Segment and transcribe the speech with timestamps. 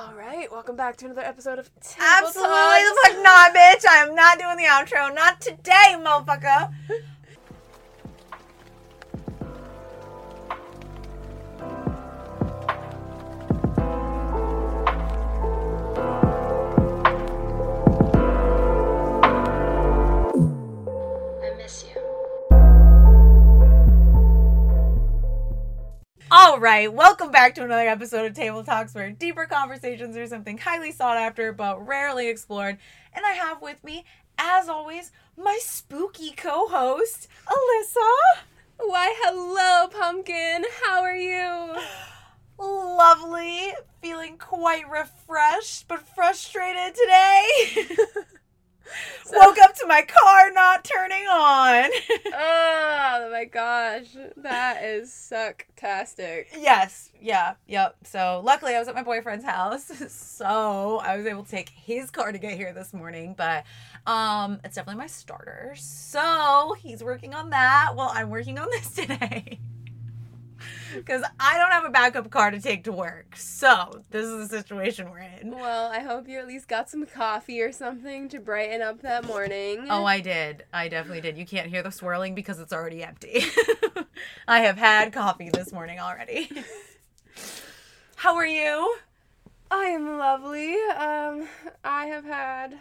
[0.00, 3.86] All right, welcome back to another episode of Table Absolutely the fuck not, bitch.
[3.86, 5.14] I am not doing the outro.
[5.14, 6.72] Not today, motherfucker.
[26.60, 30.58] All right, welcome back to another episode of Table Talks, where deeper conversations are something
[30.58, 32.76] highly sought after but rarely explored.
[33.14, 34.04] And I have with me,
[34.36, 38.42] as always, my spooky co-host, Alyssa.
[38.76, 40.66] Why, hello, pumpkin.
[40.84, 41.76] How are you?
[42.58, 43.72] Lovely,
[44.02, 47.86] feeling quite refreshed but frustrated today.
[49.32, 51.90] Woke up to my car not turning on.
[52.34, 56.46] oh my gosh, that is sucktastic.
[56.58, 57.96] Yes, yeah, yep.
[58.04, 62.10] So luckily I was at my boyfriend's house, so I was able to take his
[62.10, 63.34] car to get here this morning.
[63.36, 63.64] But
[64.06, 65.74] um, it's definitely my starter.
[65.76, 69.60] So he's working on that while I'm working on this today.
[71.00, 73.36] Because I don't have a backup car to take to work.
[73.36, 75.50] So this is the situation we're in.
[75.50, 79.24] Well, I hope you at least got some coffee or something to brighten up that
[79.24, 79.86] morning.
[79.88, 80.64] Oh, I did.
[80.72, 81.38] I definitely did.
[81.38, 83.44] You can't hear the swirling because it's already empty.
[84.48, 86.50] I have had coffee this morning already.
[88.16, 88.96] How are you?
[89.70, 90.74] I am lovely.
[90.74, 91.48] Um,
[91.84, 92.78] I have had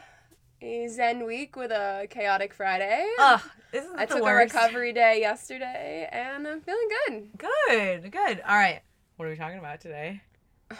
[0.61, 3.07] Zen week with a chaotic Friday.
[3.19, 7.29] Ugh, isn't I the took a recovery day yesterday, and I'm feeling good.
[7.37, 8.41] Good, good.
[8.47, 8.81] All right.
[9.15, 10.21] What are we talking about today?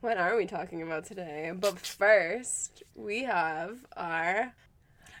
[0.00, 1.52] What are we talking about today?
[1.54, 4.54] But first, we have our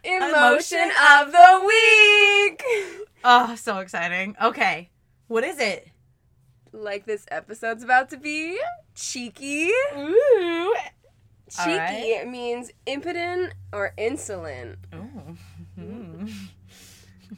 [0.02, 2.62] emotion, Emotion of the week.
[3.22, 4.34] Oh, so exciting.
[4.42, 4.88] Okay.
[5.28, 5.88] What is it?
[6.72, 8.58] like this episode's about to be
[8.94, 9.70] cheeky.
[9.96, 10.74] Ooh.
[11.50, 12.28] Cheeky right.
[12.28, 14.78] means impotent or insolent.
[15.78, 16.32] Mm.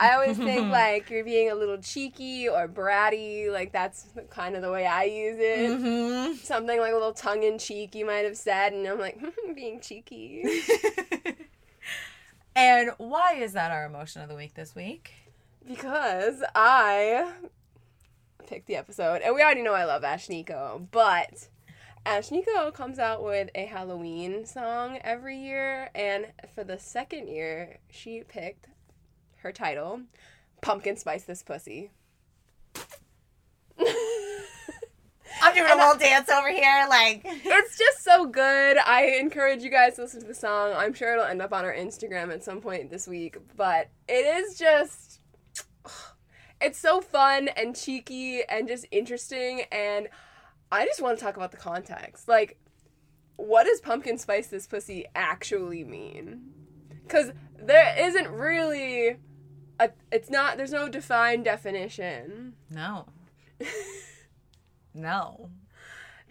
[0.01, 3.51] I always think like you're being a little cheeky or bratty.
[3.51, 5.71] Like that's kind of the way I use it.
[5.71, 6.37] Mhm.
[6.37, 9.19] Something like a little tongue in cheek you might have said, and I'm like
[9.55, 10.45] being cheeky.
[12.57, 15.13] and why is that our emotion of the week this week?
[15.67, 17.31] Because I
[18.47, 21.49] picked the episode, and we already know I love Ashnikko, but
[22.05, 28.25] Ashnikko comes out with a Halloween song every year, and for the second year, she
[28.27, 28.67] picked
[29.37, 30.01] her title,
[30.63, 31.91] Pumpkin Spice This Pussy.
[35.43, 37.23] I'm doing a little dance over here, like.
[37.25, 38.79] it's just so good.
[38.79, 40.73] I encourage you guys to listen to the song.
[40.75, 44.13] I'm sure it'll end up on our Instagram at some point this week, but it
[44.13, 45.21] is just
[46.61, 50.09] it's so fun and cheeky and just interesting and
[50.73, 52.29] I just want to talk about the context.
[52.29, 52.59] Like
[53.37, 56.53] what does pumpkin spice this pussy actually mean?
[57.09, 59.19] Cuz there isn't really
[59.79, 62.55] a it's not there's no defined definition.
[62.71, 63.07] No.
[64.95, 65.49] No.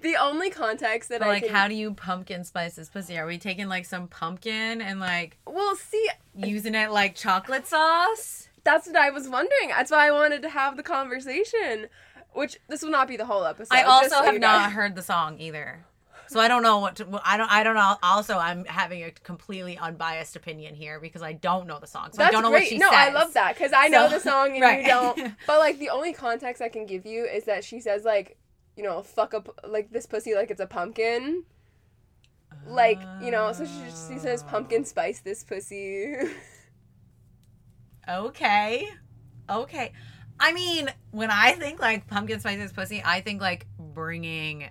[0.01, 3.17] The only context that But, I like, can, how do you pumpkin spice this pussy?
[3.17, 8.49] Are we taking like some pumpkin and like well see using it like chocolate sauce?
[8.63, 9.69] That's what I was wondering.
[9.69, 11.87] That's why I wanted to have the conversation.
[12.33, 13.73] Which this will not be the whole episode.
[13.75, 15.85] I also so have not guys- heard the song either.
[16.27, 19.11] So I don't know what to, I don't I don't know also I'm having a
[19.11, 22.11] completely unbiased opinion here because I don't know the song.
[22.13, 22.61] So That's I don't know great.
[22.61, 22.97] what she no, says.
[22.97, 24.81] I love that because I know So- the song and right.
[24.81, 25.33] you don't.
[25.45, 28.37] But like the only context I can give you is that she says like,
[28.77, 31.43] you know, fuck up like this pussy like it's a pumpkin.
[32.65, 36.15] Like you know, so she, she says pumpkin spice this pussy.
[38.09, 38.89] Okay.
[39.49, 39.91] Okay.
[40.41, 44.69] I mean, when I think like pumpkin spices pussy, I think like bringing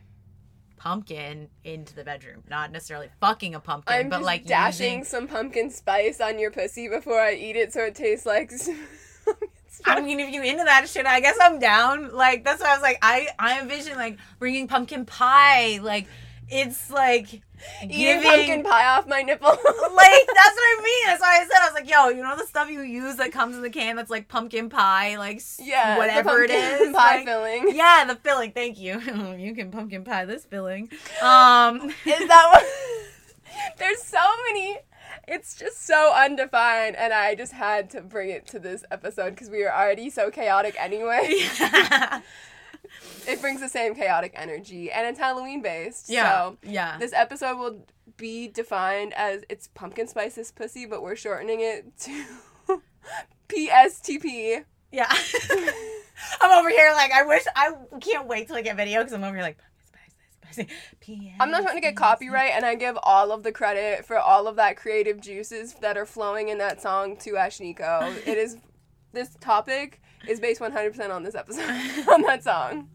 [0.77, 5.05] pumpkin into the bedroom, not necessarily fucking a pumpkin, I'm but like dashing using.
[5.05, 8.51] some pumpkin spice on your pussy before I eat it, so it tastes like.
[9.87, 12.13] I mean, if you into that shit, I guess I'm down.
[12.13, 15.79] Like that's why I was like, I I envision like bringing pumpkin pie.
[15.79, 16.07] Like
[16.51, 17.43] it's like
[17.83, 19.49] Eating giving pumpkin pie off my nipple.
[19.49, 21.07] like that's what I mean.
[21.07, 23.33] That's why I said I was like, yo, you know the stuff you use that
[23.33, 27.17] comes in the can that's like pumpkin pie, like yeah, whatever it pumpkin is, pie
[27.17, 27.75] like- filling.
[27.77, 28.53] Yeah, the filling.
[28.53, 28.99] Thank you.
[29.39, 30.91] you can pumpkin pie this filling.
[31.23, 32.67] Um, Is that what?
[33.79, 34.79] There's so many.
[35.29, 39.51] It's just so undefined, and I just had to bring it to this episode because
[39.51, 41.35] we were already so chaotic anyway.
[43.27, 46.09] It brings the same chaotic energy, and it's Halloween based.
[46.09, 46.99] yeah, So yeah.
[46.99, 52.25] this episode will be defined as it's pumpkin spices pussy, but we're shortening it to
[53.49, 54.65] PSTP.
[54.93, 55.13] Yeah.
[56.41, 59.25] I'm over here like I wish I can't wait till I get video because I'm
[59.25, 60.67] over here like pumpkin spice this
[61.41, 64.47] I'm not trying to get copyright, and I give all of the credit for all
[64.47, 68.27] of that creative juices that are flowing in that song to Ashnikko.
[68.27, 68.57] It is
[69.13, 71.69] this topic is based 100% on this episode
[72.09, 72.89] on that song.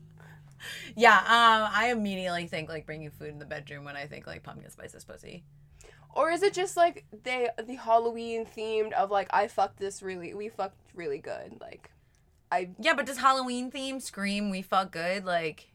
[0.95, 4.43] Yeah, um, I immediately think like bringing food in the bedroom when I think like
[4.43, 5.43] pumpkin spice spices pussy.
[6.15, 10.33] Or is it just like they the Halloween themed of like I fucked this really
[10.33, 11.91] we fucked really good like
[12.51, 15.25] I Yeah, but does Halloween theme scream we fuck good?
[15.25, 15.71] Like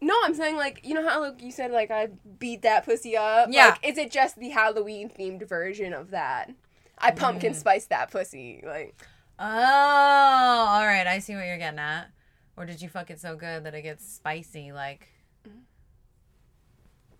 [0.00, 2.08] no I'm saying like you know how like you said like I
[2.38, 3.68] beat that pussy up Yeah.
[3.68, 6.50] like is it just the Halloween themed version of that
[6.98, 7.56] I pumpkin Mm.
[7.56, 9.00] spice that pussy like
[9.38, 11.06] Oh, all right.
[11.06, 12.10] I see what you're getting at.
[12.56, 15.08] Or did you fuck it so good that it gets spicy, like
[15.46, 15.58] mm-hmm.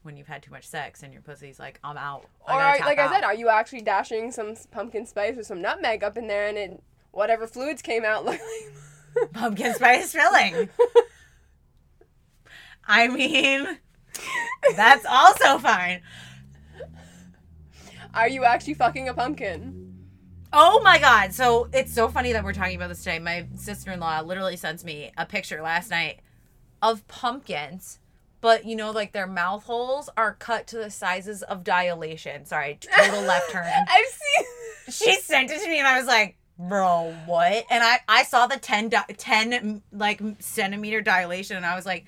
[0.03, 2.27] when you've had too much sex and your pussy's like, I'm out.
[2.43, 5.43] or gotta are, tap like I said are you actually dashing some pumpkin spice or
[5.43, 10.13] some nutmeg up in there and it whatever fluids came out look like pumpkin spice
[10.13, 10.69] filling.
[12.87, 13.79] I mean,
[14.77, 16.03] that's also fine.
[18.13, 19.84] are you actually fucking a pumpkin
[20.57, 21.35] Oh my god.
[21.35, 23.19] So it's so funny that we're talking about this today.
[23.19, 26.21] My sister in law literally sent me a picture last night
[26.81, 27.99] of pumpkins,
[28.41, 32.47] but you know, like their mouth holes are cut to the sizes of dilation.
[32.47, 33.67] Sorry, total left turn.
[33.67, 34.47] I've seen
[34.93, 37.65] She sent it to me and I was like, bro, what?
[37.69, 42.05] And I, I saw the 10, di- 10 like centimeter dilation and I was like,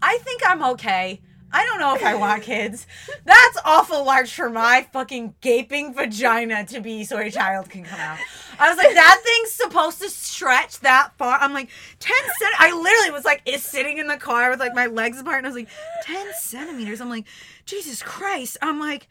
[0.00, 1.20] I think I'm okay.
[1.52, 2.86] I don't know if I want kids.
[3.24, 7.98] That's awful large for my fucking gaping vagina to be so a child can come
[7.98, 8.18] out.
[8.58, 11.38] I was like, that thing's supposed to stretch that far.
[11.40, 12.54] I'm like, 10 cent.
[12.58, 15.46] I literally was like, is sitting in the car with like my legs apart and
[15.46, 15.68] I was like,
[16.04, 17.00] 10 centimeters.
[17.00, 17.26] I'm like,
[17.64, 18.56] Jesus Christ.
[18.62, 19.08] I'm like,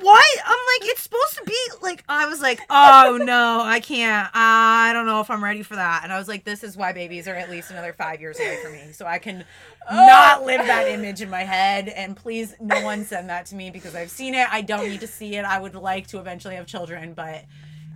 [0.00, 0.24] what?
[0.44, 0.50] I'm
[0.80, 4.28] like, it's supposed to be like I was like, oh no, I can't.
[4.34, 6.04] I don't know if I'm ready for that.
[6.04, 8.58] And I was like, this is why babies are at least another five years away
[8.62, 8.92] from me.
[8.92, 9.44] So I can
[9.90, 11.88] not live that image in my head.
[11.88, 14.46] And please no one send that to me because I've seen it.
[14.50, 15.44] I don't need to see it.
[15.44, 17.44] I would like to eventually have children, but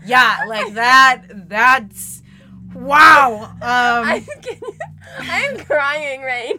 [0.04, 2.22] yeah, like that that's
[2.74, 3.50] wow.
[3.62, 4.26] Um I'm,
[5.20, 6.58] I'm crying, Rain.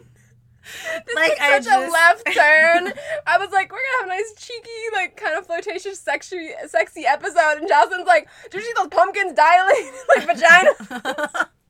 [1.06, 2.92] This Like, I such a left turn.
[3.26, 7.06] I was like, we're gonna have a nice, cheeky, like, kind of flirtatious, sexy, sexy
[7.06, 11.50] episode, and Jocelyn's like, "Did you see those pumpkins dilating like vagina?"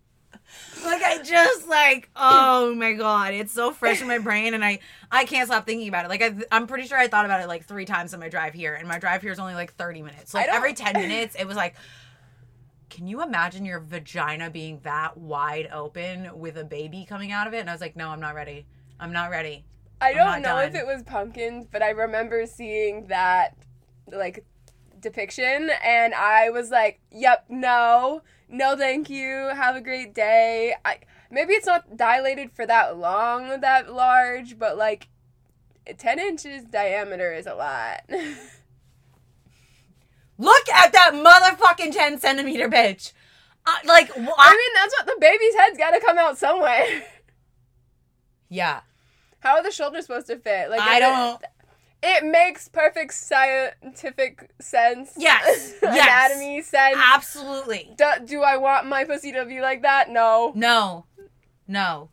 [0.85, 4.81] like I just like oh my god, it's so fresh in my brain, and I
[5.11, 6.09] I can't stop thinking about it.
[6.09, 8.55] Like I, I'm pretty sure I thought about it like three times on my drive
[8.55, 10.35] here, and my drive here is only like 30 minutes.
[10.35, 11.75] Like every 10 minutes, it was like.
[12.91, 17.55] Can you imagine your vagina being that wide open with a baby coming out of
[17.55, 17.59] it?
[17.59, 18.67] And I was like, no, I'm not ready.
[19.01, 19.65] I'm not ready.
[20.01, 23.57] I don't know if it was pumpkins, but I remember seeing that,
[24.13, 24.45] like,
[25.01, 29.51] depiction, and I was like, "Yep, no, no, thank you.
[29.55, 30.99] Have a great day." I
[31.31, 35.09] maybe it's not dilated for that long, that large, but like,
[35.99, 38.03] ten inches diameter is a lot.
[40.39, 43.13] Look at that motherfucking 10 centimeter bitch.
[43.67, 46.85] Uh, like, wh- I mean, that's what the baby's head's got to come out somewhere.
[48.49, 48.81] yeah.
[49.41, 50.71] How are the shoulders supposed to fit?
[50.71, 51.43] Like, I don't.
[52.07, 55.15] It makes perfect scientific sense.
[55.17, 56.31] Yes, yes.
[56.31, 56.99] Anatomy sense.
[56.99, 57.95] Absolutely.
[57.97, 60.11] do, do I want my pussy to be like that?
[60.11, 60.53] No.
[60.55, 61.07] No.
[61.67, 62.11] No.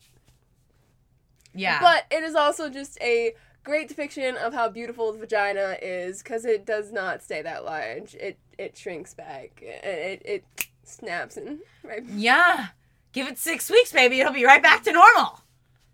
[1.54, 1.80] Yeah.
[1.82, 6.46] But it is also just a great depiction of how beautiful the vagina is because
[6.46, 8.16] it does not stay that large.
[8.16, 9.62] It it shrinks back.
[9.62, 12.04] It it, it snaps and right.
[12.06, 12.68] Yeah.
[13.12, 14.22] Give it six weeks, baby.
[14.22, 15.42] It'll be right back to normal.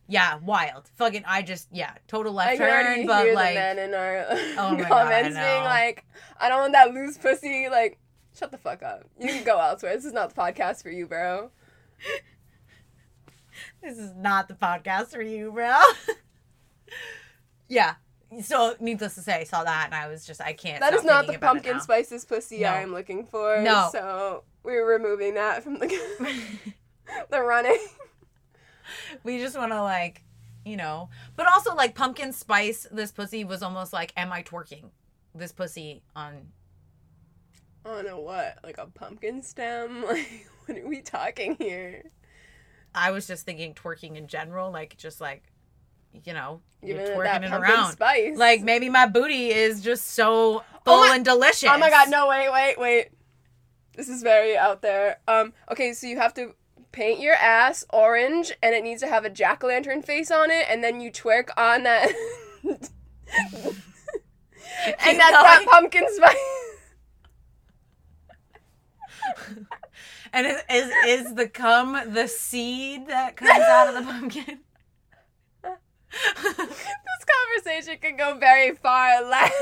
[0.08, 0.90] Yeah, wild.
[0.96, 3.94] Fucking, I just, yeah, total I left already turn, but hear like, the men in
[3.94, 4.26] our
[4.58, 5.42] Oh my God, I comments know.
[5.44, 6.06] being like,
[6.40, 8.00] "I don't want that loose pussy." Like,
[8.38, 9.04] shut the fuck up.
[9.20, 9.96] You can go elsewhere.
[9.96, 11.52] This is not the podcast for you, bro.
[13.82, 15.76] this is not the podcast for you, bro.
[17.68, 17.96] yeah.
[18.44, 20.82] So, needless to say, I saw that and I was just, I can't.
[20.82, 22.68] That is not the pumpkin spices pussy No.
[22.68, 23.62] I am looking for.
[23.62, 23.88] No.
[23.92, 25.88] So we're removing that from the
[27.30, 27.80] the running.
[29.24, 30.24] we just want to, like,
[30.66, 34.90] you know, but also, like, pumpkin spice, this pussy was almost like, am I twerking
[35.36, 36.48] this pussy on
[37.86, 38.58] On a what?
[38.64, 40.04] Like a pumpkin stem?
[40.08, 42.04] Like what are we talking here?
[42.94, 45.44] I was just thinking twerking in general, like just like
[46.26, 47.92] you know, you're it twerking that it around.
[47.94, 48.36] spice.
[48.38, 51.70] Like maybe my booty is just so full my- and delicious.
[51.72, 53.10] Oh my god, no wait, wait, wait.
[53.96, 55.20] This is very out there.
[55.28, 56.54] Um, okay, so you have to
[56.98, 60.50] paint your ass orange and it needs to have a jack o' lantern face on
[60.52, 62.12] it, and then you twerk on that
[62.64, 62.80] And
[65.20, 66.36] that's that pumpkin spice.
[70.34, 74.60] And is, is is the cum the seed that comes out of the pumpkin?
[75.64, 77.26] this
[77.64, 79.54] conversation can go very far left.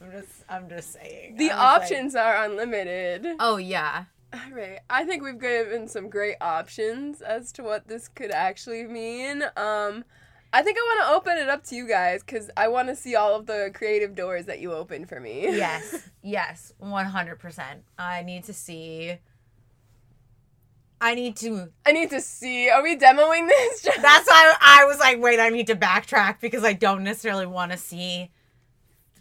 [0.00, 1.36] I'm just I'm just saying.
[1.36, 3.26] The was like- options are unlimited.
[3.40, 4.04] oh yeah.
[4.32, 4.80] All right.
[4.90, 9.42] I think we've given some great options as to what this could actually mean.
[9.56, 10.04] Um,
[10.52, 12.96] I think I want to open it up to you guys because I want to
[12.96, 15.42] see all of the creative doors that you open for me.
[15.56, 16.08] Yes.
[16.22, 16.72] Yes.
[16.78, 17.82] One hundred percent.
[17.98, 19.16] I need to see.
[21.00, 21.70] I need to.
[21.84, 22.68] I need to see.
[22.70, 23.82] Are we demoing this?
[24.00, 27.72] That's why I was like, wait, I need to backtrack because I don't necessarily want
[27.72, 28.30] to see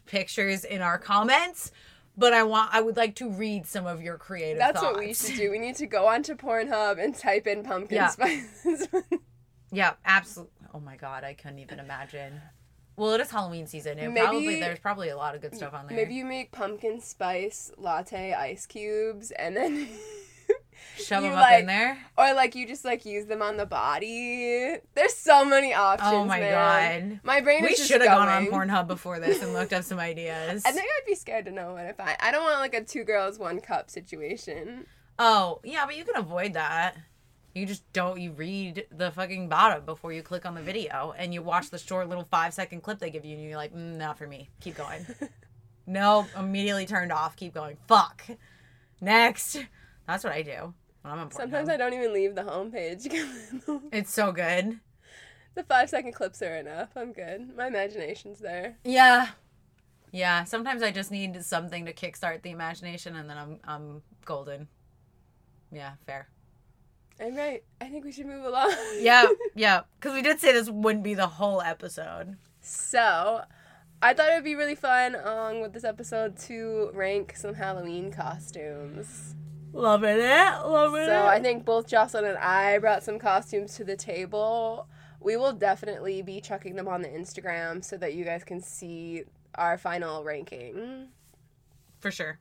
[0.06, 1.72] pictures in our comments,
[2.18, 2.70] but I want.
[2.74, 4.58] I would like to read some of your creative.
[4.60, 4.96] That's thoughts.
[4.98, 5.52] what we should do.
[5.56, 8.08] We need to go onto Pornhub and type in pumpkin Yeah.
[8.10, 8.88] spices.
[9.72, 10.54] Yeah, absolutely.
[10.74, 12.40] Oh my god, I couldn't even imagine.
[12.96, 13.98] Well, it is Halloween season.
[14.00, 15.98] It Maybe- probably there's probably a lot of good stuff on there.
[15.98, 19.90] Maybe you make pumpkin spice latte ice cubes and then
[20.98, 21.98] shove you, them up in there.
[22.18, 24.78] or like you just like use them on the body.
[24.94, 26.12] There's so many options.
[26.14, 27.10] Oh my man.
[27.10, 27.20] god.
[27.24, 28.48] My brain We should have gone on.
[28.48, 30.64] Pornhub before this and looked up some ideas.
[30.66, 32.16] I think I'd be scared to know what if I.
[32.20, 34.86] I don't want like a two girls one cup situation.
[35.18, 36.96] Oh, yeah, but you can avoid that.
[37.54, 41.34] You just don't you read the fucking bottom before you click on the video and
[41.34, 43.96] you watch the short little 5 second clip they give you and you're like, mm,
[43.96, 44.50] "Not for me.
[44.60, 45.06] Keep going."
[45.88, 47.38] no, immediately turned off.
[47.38, 47.78] Keep going.
[47.88, 48.24] Fuck.
[49.00, 49.58] Next.
[50.08, 51.34] That's what I do when I'm on Pornhub.
[51.34, 53.12] Sometimes I don't even leave the homepage.
[53.92, 54.80] It's so good.
[55.56, 56.90] the five second clips are enough.
[56.96, 57.56] I'm good.
[57.56, 58.78] My imagination's there.
[58.84, 59.30] Yeah.
[60.12, 64.68] Yeah, sometimes I just need something to kickstart the imagination and then I'm I'm golden.
[65.72, 66.28] Yeah, fair.
[67.20, 67.64] I'm right.
[67.82, 68.74] I think we should move along.
[69.00, 72.38] Yeah, yeah, cuz we did say this wouldn't be the whole episode.
[72.62, 73.42] So,
[74.02, 78.12] I thought it would be really fun along with this episode to rank some Halloween
[78.12, 79.36] costumes.
[79.76, 80.66] Loving it.
[80.66, 81.08] Loving it.
[81.08, 84.88] So, I think both Jocelyn and I brought some costumes to the table.
[85.20, 89.24] We will definitely be chucking them on the Instagram so that you guys can see
[89.56, 91.10] our final ranking.
[92.00, 92.38] for sure.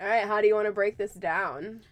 [0.00, 1.82] All right, how do you want to break this down?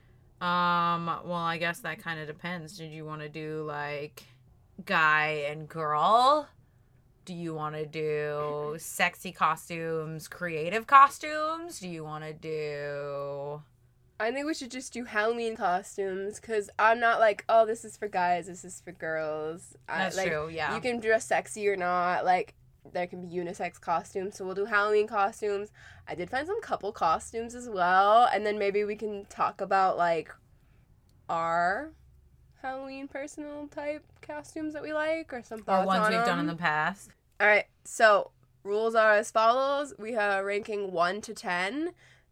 [0.40, 2.78] Um, well, I guess that kind of depends.
[2.78, 4.24] Did you want to do like
[4.86, 6.48] guy and girl?
[7.26, 11.80] Do you want to do sexy costumes, creative costumes?
[11.80, 13.62] Do you want to do
[14.20, 17.96] I think we should just do Halloween costumes because I'm not like, oh, this is
[17.96, 19.76] for guys, this is for girls.
[19.88, 20.75] I- That's like, true, yeah.
[20.75, 22.25] You can dress sexy or not.
[22.25, 22.54] Like,
[22.92, 25.70] there can be unisex costumes, so we'll do Halloween costumes.
[26.08, 29.96] I did find some couple costumes as well, and then maybe we can talk about
[29.98, 30.34] like
[31.28, 31.90] our
[32.62, 35.84] Halloween personal type costumes that we like or some thoughts.
[35.84, 37.10] or ones on we've done in the past?
[37.40, 38.30] All right, so
[38.64, 39.94] rules are as follows.
[39.98, 41.34] We are ranking 1 to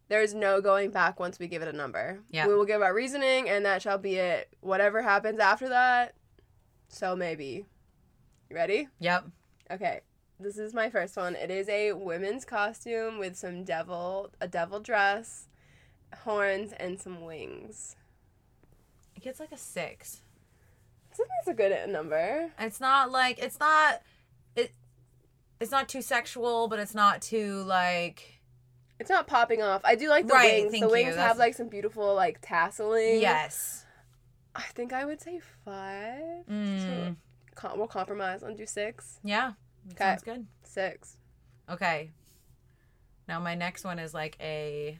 [0.09, 0.17] 10.
[0.17, 2.19] There's no going back once we give it a number.
[2.29, 2.47] Yeah.
[2.47, 4.49] We will give our reasoning, and that shall be it.
[4.61, 6.15] Whatever happens after that,
[6.87, 7.65] so maybe.
[8.49, 8.87] You ready?
[8.99, 9.25] Yep.
[9.71, 10.01] Okay.
[10.39, 11.35] This is my first one.
[11.35, 15.47] It is a women's costume with some devil, a devil dress,
[16.23, 17.95] horns, and some wings.
[19.15, 20.21] It gets like a 6.
[21.11, 22.51] I think that's a good number.
[22.59, 24.03] It's not like it's not
[24.55, 24.71] it
[25.59, 28.36] it's not too sexual, but it's not too like
[28.99, 29.81] It's not popping off.
[29.83, 30.71] I do like the Right, wings.
[30.71, 30.89] The you.
[30.89, 33.21] wings That's- have like some beautiful like tasseling.
[33.21, 33.85] yes.
[34.55, 36.45] I think I would say five.
[36.49, 37.15] Mm,
[37.61, 39.19] So we'll compromise and do six.
[39.23, 39.51] yeah.
[39.91, 40.03] Okay.
[40.03, 40.47] Sounds good.
[40.63, 41.17] Six.
[41.69, 42.11] Okay.
[43.27, 44.97] Now my next one is like a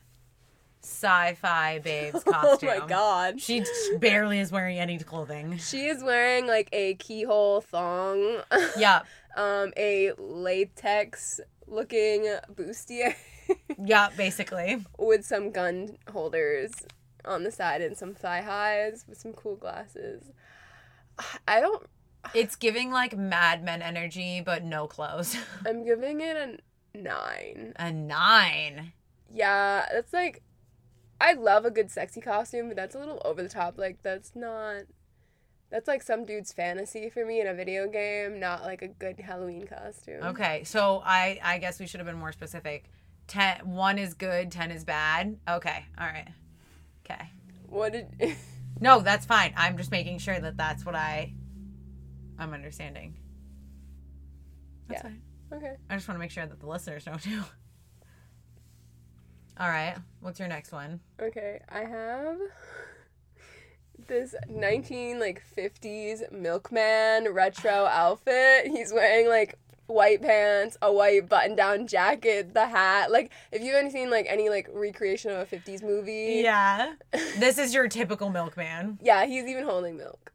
[0.83, 2.69] sci-fi babes costume.
[2.73, 3.41] Oh my god.
[3.41, 3.63] She
[3.99, 5.57] barely is wearing any clothing.
[5.59, 8.41] She is wearing like a keyhole thong.
[8.77, 9.01] Yeah.
[9.35, 13.15] um, a latex looking bustier
[13.83, 14.83] Yeah, basically.
[14.97, 16.71] with some gun holders
[17.23, 20.31] on the side and some thigh highs with some cool glasses.
[21.47, 21.85] I don't.
[22.33, 25.37] It's giving like Mad Men energy, but no clothes.
[25.65, 27.73] I'm giving it a nine.
[27.77, 28.93] a nine.
[29.33, 30.41] Yeah, that's like.
[31.19, 33.77] I love a good sexy costume, but that's a little over the top.
[33.77, 34.83] Like, that's not.
[35.69, 39.19] That's like some dude's fantasy for me in a video game, not like a good
[39.19, 40.23] Halloween costume.
[40.23, 42.85] Okay, so I I guess we should have been more specific.
[43.27, 45.37] Ten, one is good, ten is bad.
[45.49, 46.27] Okay, all right.
[47.05, 47.29] Okay.
[47.67, 48.35] What did.
[48.79, 49.55] No, that's fine.
[49.57, 51.33] I'm just making sure that that's what I
[52.37, 53.15] I'm understanding.
[54.87, 55.09] That's Yeah.
[55.09, 55.21] fine.
[55.51, 55.75] okay.
[55.89, 57.41] I just want to make sure that the listeners know too.
[59.59, 59.95] All right.
[60.19, 60.99] What's your next one?
[61.19, 62.37] Okay, I have
[64.07, 68.67] this 19 like 50s milkman retro outfit.
[68.67, 69.55] He's wearing like
[69.87, 73.11] white pants, a white button-down jacket, the hat.
[73.11, 76.41] Like if you've ever seen like any like recreation of a 50s movie.
[76.43, 76.93] Yeah.
[77.37, 78.99] this is your typical milkman.
[79.01, 80.31] Yeah, he's even holding milk.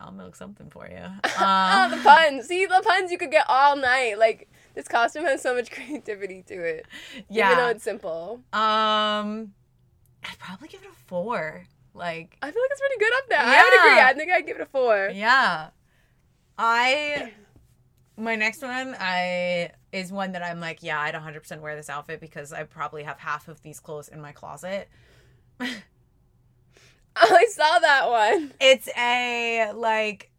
[0.00, 0.98] I'll milk something for you.
[1.38, 2.46] Ah, the Um, puns.
[2.48, 4.18] See, the puns you could get all night.
[4.18, 6.86] Like, this costume has so much creativity to it.
[7.30, 7.52] yeah.
[7.52, 8.40] Even though it's simple.
[8.52, 9.52] Um,
[10.24, 11.64] I'd probably give it a four.
[11.94, 13.42] Like, I feel like it's pretty good up there.
[13.46, 13.60] Yeah.
[13.60, 14.00] I would agree.
[14.02, 15.10] I think I'd give it a four.
[15.14, 15.68] yeah.
[16.58, 17.32] I
[18.16, 22.20] my next one I is one that I'm like, yeah, I'd 100% wear this outfit
[22.20, 24.88] because I probably have half of these clothes in my closet.
[25.60, 25.66] oh,
[27.16, 28.52] I saw that one.
[28.60, 30.30] It's a like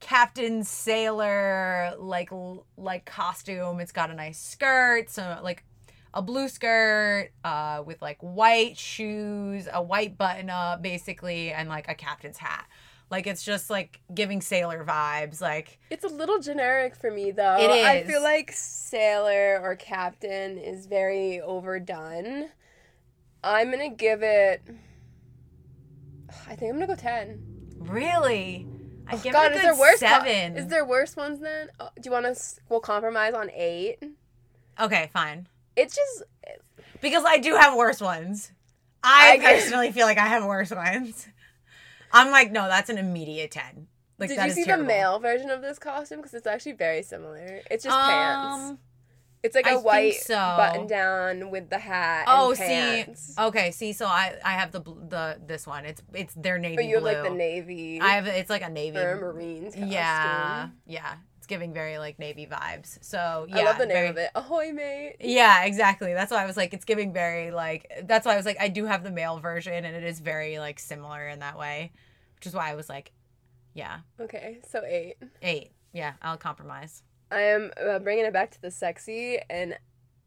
[0.00, 2.30] captain sailor like
[2.76, 3.80] like costume.
[3.80, 5.64] It's got a nice skirt, so like
[6.12, 11.88] a blue skirt uh with like white shoes, a white button up basically and like
[11.88, 12.66] a captain's hat.
[13.14, 17.56] Like it's just like giving sailor vibes like It's a little generic for me, though.
[17.60, 22.48] It I feel like sailor or captain is very overdone.
[23.44, 24.62] I'm gonna give it.
[26.48, 27.40] I think I'm gonna go ten.
[27.78, 28.66] really
[29.06, 29.98] I Oh, give God, it a is good there worse?
[30.00, 30.56] 7.
[30.56, 31.68] is there worse ones then?
[31.78, 32.42] Oh, do you want to?
[32.68, 33.98] We'll compromise on eight.
[34.80, 35.46] Okay, fine.
[35.76, 36.24] It's just
[37.00, 38.50] Because I do have worse ones.
[39.04, 41.28] I, I personally feel like I have worse ones.
[42.14, 43.88] I'm like, no, that's an immediate 10.
[44.18, 44.84] Like, Did you see terrible.
[44.84, 46.18] the male version of this costume?
[46.18, 47.60] Because it's actually very similar.
[47.70, 48.56] It's just pants.
[48.70, 48.78] Um,
[49.42, 50.36] It's like I a think white so.
[50.36, 52.24] button down with the hat.
[52.28, 55.84] Oh, and see, okay, see, so I I have the the this one.
[55.84, 57.12] It's it's their navy But you have blue.
[57.12, 58.96] like the navy I have it's like a navy.
[58.96, 59.90] or a Marines costume.
[59.92, 61.14] yeah, yeah.
[61.44, 62.96] It's giving very like navy vibes.
[63.04, 64.30] So yeah, I love the name very- of it.
[64.34, 65.16] Ahoy, mate.
[65.20, 66.14] Yeah, exactly.
[66.14, 67.86] That's why I was like, it's giving very like.
[68.04, 70.58] That's why I was like, I do have the male version, and it is very
[70.58, 71.92] like similar in that way,
[72.36, 73.12] which is why I was like,
[73.74, 75.16] yeah, Okay, so eight.
[75.42, 75.72] eight.
[75.92, 77.02] Yeah, I'll compromise.
[77.30, 79.76] I am uh, bringing it back to the sexy, and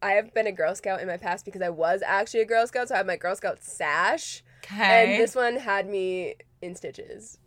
[0.03, 2.67] I have been a Girl Scout in my past because I was actually a Girl
[2.67, 5.13] Scout, so I have my Girl Scout sash, Okay.
[5.13, 7.39] and this one had me in stitches.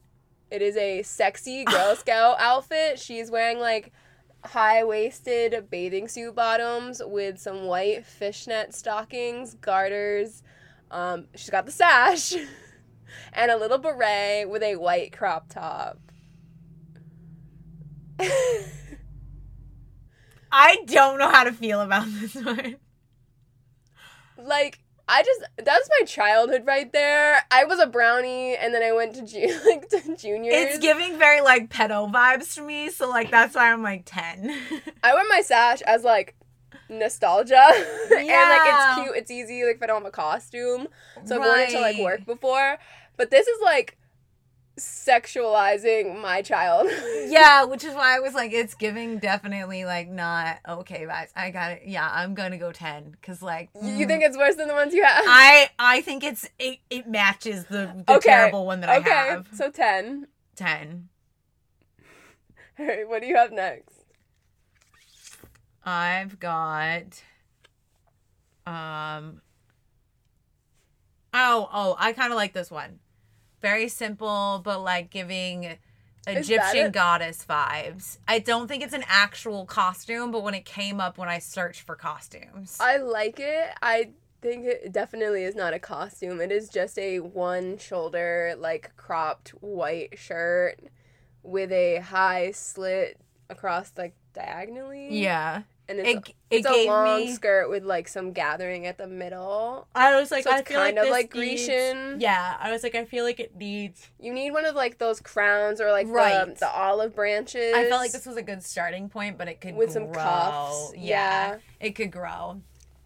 [0.50, 2.98] It is a sexy Girl Scout outfit.
[2.98, 3.92] She's wearing like
[4.44, 10.42] high waisted bathing suit bottoms with some white fishnet stockings, garters.
[10.90, 12.34] Um, she's got the sash
[13.32, 15.98] and a little beret with a white crop top.
[20.52, 22.76] I don't know how to feel about this one.
[24.36, 24.80] like
[25.12, 27.44] I just that's my childhood right there.
[27.50, 30.54] I was a brownie and then I went to ju- like to juniors.
[30.56, 34.56] It's giving very like pedo vibes to me, so like that's why I'm like ten.
[35.02, 36.36] I wear my sash as like
[36.88, 37.56] nostalgia
[38.12, 40.86] and like it's cute, it's easy like if I don't have a costume.
[41.24, 42.78] So I've worn it to like work before,
[43.16, 43.98] but this is like
[44.78, 46.90] sexualizing my child.
[47.26, 51.28] yeah, which is why I was like, it's giving definitely like not okay vibes.
[51.36, 51.82] I got it.
[51.86, 54.74] Yeah, I'm gonna go ten because like You- You mm, think it's worse than the
[54.74, 55.24] ones you have?
[55.26, 58.28] I I think it's it, it matches the, the Okay.
[58.30, 59.46] terrible one that I have.
[59.46, 60.28] okay, so 10.
[60.56, 61.08] Ten.
[62.78, 64.04] All right, what do you have next?
[65.84, 67.22] I've got
[68.66, 69.40] um
[71.32, 72.98] Oh, oh, I kind of like this one.
[73.60, 75.76] Very simple but like giving
[76.26, 78.18] Egyptian goddess vibes.
[78.28, 81.82] I don't think it's an actual costume, but when it came up when I searched
[81.82, 82.76] for costumes.
[82.80, 83.70] I like it.
[83.82, 84.10] I
[84.42, 86.40] think it definitely is not a costume.
[86.40, 90.80] It is just a one shoulder, like cropped white shirt
[91.42, 93.18] with a high slit
[93.48, 95.08] across, like diagonally.
[95.18, 95.62] yeah.
[95.90, 98.96] And it's, It a, it it's a long me skirt with like some gathering at
[98.96, 99.88] the middle.
[99.94, 102.20] I was like so I it's feel kind like of this like needs- Grecian.
[102.20, 105.20] Yeah, I was like I feel like it needs You need one of like those
[105.20, 106.46] crowns or like Right.
[106.46, 107.74] the, the olive branches.
[107.74, 109.78] I felt like this was a good starting point, but it could grow.
[109.78, 110.04] with grow.
[110.04, 110.92] some cuffs.
[110.96, 111.00] Yeah,
[111.52, 111.56] yeah.
[111.80, 112.62] it could grow.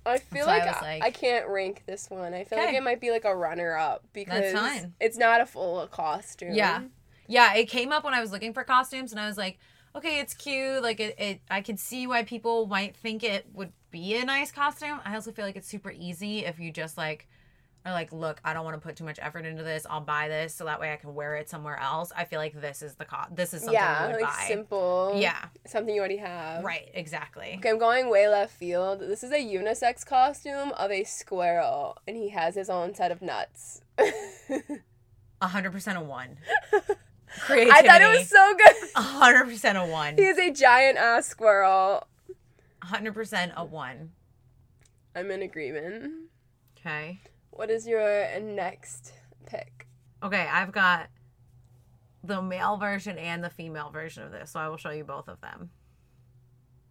[0.07, 2.35] I feel like I, like- I can't rank this one.
[2.35, 4.55] I feel like it might be like a runner up because
[5.01, 6.53] it's not a full costume.
[6.53, 6.83] Yeah.
[7.27, 9.59] Yeah, it came up when I was looking for costumes, and I was like,
[9.97, 10.83] okay, it's cute.
[10.83, 14.51] Like it, it I could see why people might think it would be a nice
[14.51, 15.01] costume.
[15.05, 17.29] I also feel like it's super easy if you just like
[17.87, 19.87] are like, look, I don't want to put too much effort into this.
[19.91, 22.13] I'll buy this so that way I can wear it somewhere else.
[22.17, 24.45] I feel like this is the co- this is something yeah, you would like buy.
[24.49, 25.13] simple.
[25.17, 26.65] Yeah, Something you already have.
[26.65, 27.57] right, exactly.
[27.59, 29.01] Okay, I'm going way left field.
[29.01, 33.21] This is a unisex costume of a squirrel, and he has his own set of
[33.21, 33.83] nuts.
[35.41, 36.39] A hundred percent a one.
[37.49, 38.75] I thought it was so good.
[39.03, 40.17] Hundred percent a one.
[40.17, 42.07] He is a giant ass squirrel.
[42.83, 44.13] Hundred percent a one.
[45.15, 46.13] I'm in agreement.
[46.79, 47.21] Okay.
[47.51, 49.13] What is your next
[49.47, 49.87] pick?
[50.23, 51.09] Okay, I've got
[52.23, 55.29] the male version and the female version of this, so I will show you both
[55.29, 55.71] of them.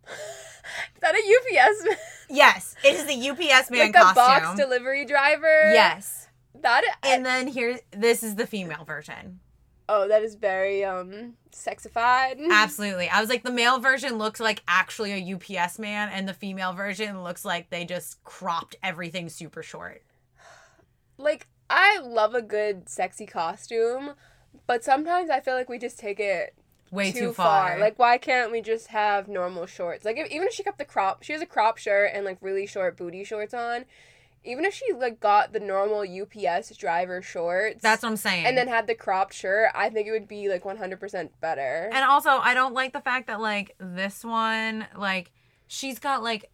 [0.95, 1.97] Is that a UPS man?
[2.29, 4.56] Yes, it is the UPS man like a box costume.
[4.56, 5.71] delivery driver?
[5.73, 6.27] yes.
[6.62, 9.41] That And then here this is the female version.
[9.89, 12.39] Oh, that is very um sexified.
[12.52, 13.10] Absolutely.
[13.10, 16.74] I was like, the male version looks like actually a UPS man, and the female
[16.74, 20.04] version looks like they just cropped everything super short.
[21.17, 24.13] Like I love a good sexy costume,
[24.67, 26.56] but sometimes I feel like we just take it
[26.91, 27.80] Way too, far.
[27.80, 30.06] Like why can't we just have normal shorts?
[30.06, 32.38] Like if, even if she kept the crop, she has a crop shirt and like
[32.39, 33.86] really short booty shorts on.
[34.45, 38.45] Even if she like got the normal UPS driver shorts, That's what I'm saying.
[38.45, 41.89] and then had the cropped shirt, I think it would be like 100% better.
[41.93, 45.32] And also, I don't like the fact that like this one, like
[45.67, 46.49] she's got like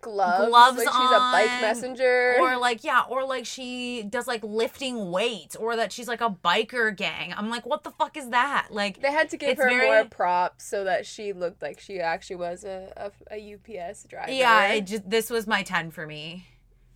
[0.00, 2.36] gloves, gloves like she's a bike on, messenger.
[2.40, 6.30] or like yeah, or like she does like lifting weights, or that she's like a
[6.30, 7.34] biker gang.
[7.36, 8.68] I'm like, what the fuck is that?
[8.70, 12.00] Like, they had to give her very- more props so that she looked like she
[12.00, 14.32] actually was a, a, a UPS driver.
[14.32, 16.46] yeah, it just this was my ten for me.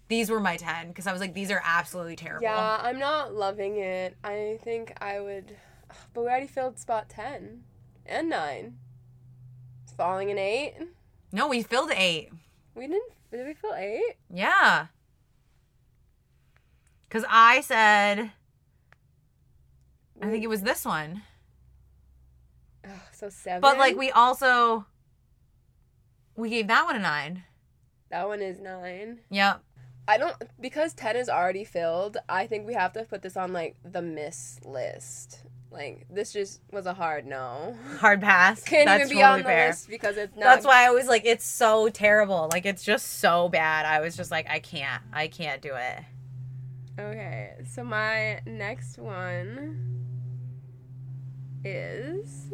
[0.09, 2.43] These were my ten because I was like, these are absolutely terrible.
[2.43, 4.17] Yeah, I'm not loving it.
[4.23, 5.57] I think I would,
[6.13, 7.63] but we already filled spot ten
[8.05, 8.77] and nine.
[9.85, 10.75] It's falling an eight.
[11.33, 12.31] No, we filled eight.
[12.75, 13.11] We didn't.
[13.31, 14.15] Did we fill eight?
[14.33, 14.87] Yeah.
[17.09, 18.31] Because I said,
[20.21, 21.23] I think it was this one.
[22.85, 23.61] Ugh, so seven.
[23.61, 24.85] But like we also
[26.37, 27.45] we gave that one a nine.
[28.11, 29.21] that one is nine.
[29.31, 29.63] Yep.
[30.07, 32.19] I don't because ten is already filled.
[32.29, 35.43] I think we have to put this on like the miss list.
[35.71, 37.77] Like this just was a hard no.
[37.99, 38.63] Hard pass.
[38.63, 39.69] Can't That's even be totally on the fair.
[39.69, 40.45] list because it's not.
[40.45, 42.49] That's why I was like, it's so terrible.
[42.53, 43.87] Like it's just so bad.
[43.87, 45.03] I was just like, I can't.
[45.13, 46.05] I can't do it.
[47.01, 50.05] Okay, so my next one
[51.65, 52.53] is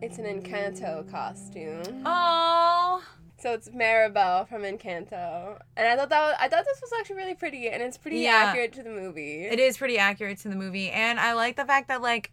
[0.00, 2.02] it's an Encanto costume.
[2.06, 3.02] Oh.
[3.46, 7.14] So it's Mirabel from Encanto, and I thought that was, I thought this was actually
[7.14, 8.46] really pretty, and it's pretty Yeah.
[8.46, 9.44] accurate to the movie.
[9.44, 10.90] It is pretty accurate to the movie.
[10.90, 12.32] And I like the fact that like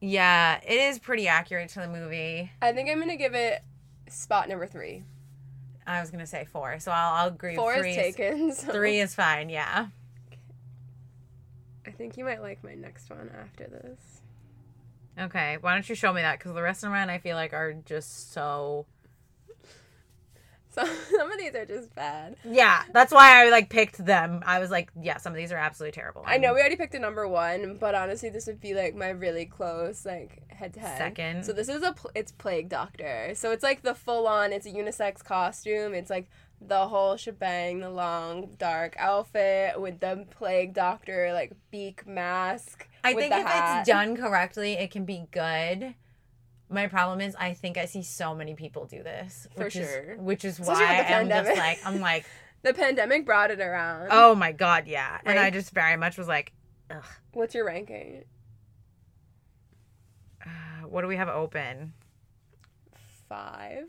[0.00, 2.52] Yeah, it is pretty accurate to the movie.
[2.62, 3.64] I think I'm gonna give it
[4.08, 5.02] spot number three.
[5.88, 7.56] I was gonna say four, so I'll, I'll agree.
[7.56, 8.52] Four three is taken.
[8.54, 9.48] So Three is fine.
[9.48, 9.88] Yeah.
[11.84, 14.22] I think you might like my next one after this.
[15.18, 15.56] Okay.
[15.60, 16.38] Why don't you show me that?
[16.38, 18.86] Because the rest of mine, I feel like are just so.
[20.76, 20.84] So
[21.16, 22.36] some of these are just bad.
[22.44, 24.42] Yeah, that's why I like picked them.
[24.46, 26.22] I was like, yeah, some of these are absolutely terrible.
[26.26, 29.08] I know we already picked a number one, but honestly, this would be like my
[29.08, 30.98] really close, like head to head.
[30.98, 31.44] Second.
[31.44, 33.32] So this is a pl- it's Plague Doctor.
[33.34, 34.52] So it's like the full on.
[34.52, 35.94] It's a unisex costume.
[35.94, 36.28] It's like
[36.60, 42.88] the whole shebang, the long dark outfit with the Plague Doctor like beak mask.
[43.04, 43.80] I think if hat.
[43.80, 45.94] it's done correctly, it can be good.
[46.68, 49.82] My problem is, I think I see so many people do this, For which sure.
[50.14, 52.26] is which is Especially why I'm just like I'm like,
[52.62, 54.08] the pandemic brought it around.
[54.10, 56.52] oh my god, yeah, and I just very much was like,
[56.90, 58.24] ugh, What's your ranking?
[60.44, 60.48] uh,
[60.88, 61.92] what do we have open?
[63.28, 63.88] Five.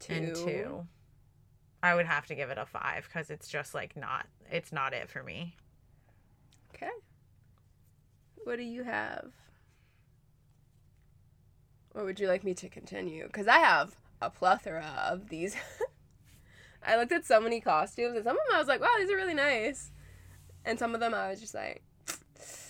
[0.00, 0.12] Two.
[0.14, 0.86] And two.
[1.82, 4.92] I would have to give it a five because it's just like not, it's not
[4.92, 5.54] it for me.
[6.74, 6.90] Okay.
[8.44, 9.30] What do you have?
[11.98, 13.26] Or would you like me to continue?
[13.26, 15.56] Because I have a plethora of these.
[16.86, 19.10] I looked at so many costumes, and some of them I was like, wow, these
[19.10, 19.90] are really nice.
[20.64, 21.82] And some of them I was just like,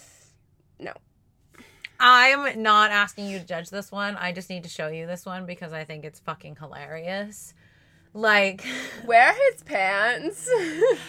[0.81, 0.95] no.
[2.01, 4.17] I'm not asking you to judge this one.
[4.17, 7.53] I just need to show you this one because I think it's fucking hilarious.
[8.15, 8.65] Like,
[9.05, 10.49] Wear his pants.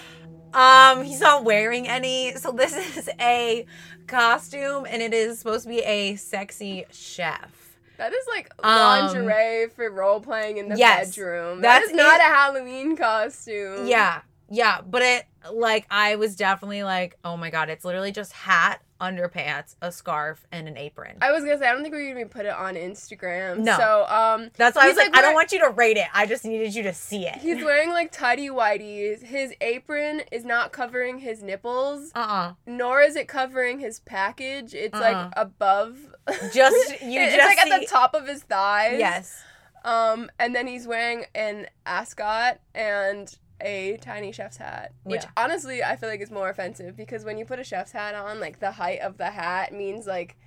[0.53, 2.35] um, he's not wearing any.
[2.35, 3.65] So this is a
[4.07, 7.59] costume, and it is supposed to be a sexy chef.
[7.99, 8.75] That is like Um,
[9.13, 11.61] lingerie for role playing in the yes, bedroom.
[11.61, 12.21] That that's is not it.
[12.21, 13.85] a Halloween costume.
[13.85, 18.33] Yeah, yeah, but it like I was definitely like, oh my god, it's literally just
[18.33, 21.17] hat, underpants, a scarf, and an apron.
[21.21, 23.59] I was gonna say I don't think we're gonna put it on Instagram.
[23.59, 23.77] No.
[23.77, 26.07] So um That's why I was like, I don't want you to rate it.
[26.13, 27.35] I just needed you to see it.
[27.37, 29.23] He's wearing like tidy whities.
[29.23, 34.73] His apron is not covering his nipples, uh uh nor is it covering his package.
[34.73, 35.01] It's Uh-uh.
[35.01, 35.97] like above.
[36.53, 38.99] Just- you it's just like at the top of his thighs.
[38.99, 39.41] Yes.
[39.85, 45.29] Um, and then he's wearing an ascot and a tiny chef's hat, which Yeah.
[45.37, 48.39] honestly I feel like is more offensive because when you put a chef's hat on,
[48.39, 50.37] like the height of the hat means like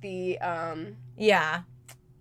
[0.00, 1.62] the um Yeah.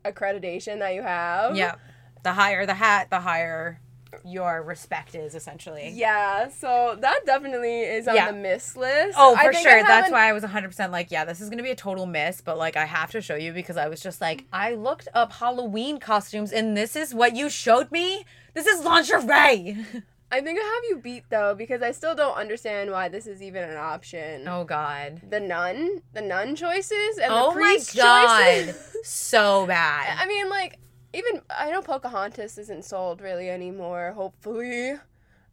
[0.05, 1.55] accreditation that you have.
[1.55, 1.75] Yeah.
[2.23, 3.79] The higher the hat, the higher
[4.23, 5.89] your respect is essentially.
[5.93, 8.31] Yeah, so that definitely is on Yeah.
[8.31, 9.17] the miss list.
[9.19, 9.83] Oh, I for sure.
[9.83, 12.39] That's why I was 100% like, yeah, this is going to be a total miss,
[12.41, 15.33] but like I have to show you because I was just like, I looked up
[15.33, 18.25] Halloween costumes and this is what you showed me?
[18.53, 19.85] This is lingerie.
[20.29, 23.41] I think I have you beat though because I still don't understand why this is
[23.41, 24.47] even an option.
[24.47, 25.21] Oh God.
[25.29, 28.43] The nun, the nun choices, and Oh the my priest God.
[28.65, 28.83] choices.
[29.03, 30.17] So bad.
[30.19, 30.79] I mean, like
[31.13, 34.11] even I know Pocahontas isn't sold really anymore.
[34.15, 34.95] Hopefully,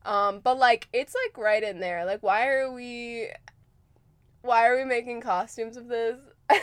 [0.04, 2.04] um, but like it's like right in there.
[2.04, 3.28] Like, why are we?
[4.42, 6.18] Why are we making costumes of this?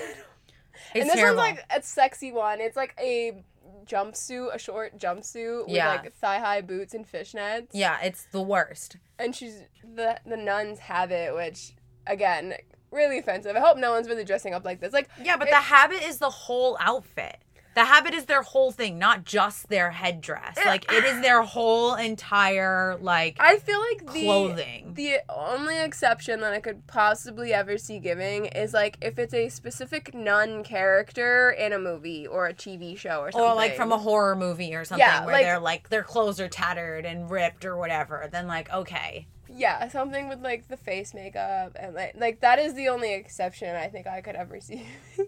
[0.96, 1.38] And this terrible.
[1.44, 2.60] one's like a sexy one.
[2.60, 3.44] It's like a
[3.86, 5.90] jumpsuit, a short jumpsuit with Yeah.
[5.90, 7.68] like thigh high boots and fishnets.
[7.72, 8.98] yeah, it's the worst.
[9.20, 11.74] and she's the the nuns have it, which
[12.08, 12.56] again
[12.92, 13.56] really offensive.
[13.56, 14.92] I hope no one's really dressing up like this.
[14.94, 17.38] Like Yeah, but It- the habit is the whole outfit.
[17.74, 20.58] The habit is their whole thing, not just their headdress.
[20.66, 24.94] Like it is their whole entire like I feel like the clothing.
[24.96, 29.48] the only exception that I could possibly ever see giving is like if it's a
[29.48, 33.50] specific nun character in a movie or a TV show or something.
[33.50, 36.42] or like from a horror movie or something Yeah, where like- they're like their clothes
[36.42, 38.28] are tattered and ripped or whatever.
[38.30, 39.28] Then like okay.
[39.50, 43.76] yeah, something with like the face makeup and like like that is the only exception
[43.78, 44.86] I think I could ever see.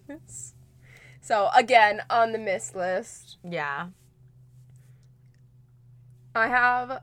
[1.23, 3.87] so again, on the miss list, Yeah.
[6.35, 7.01] I have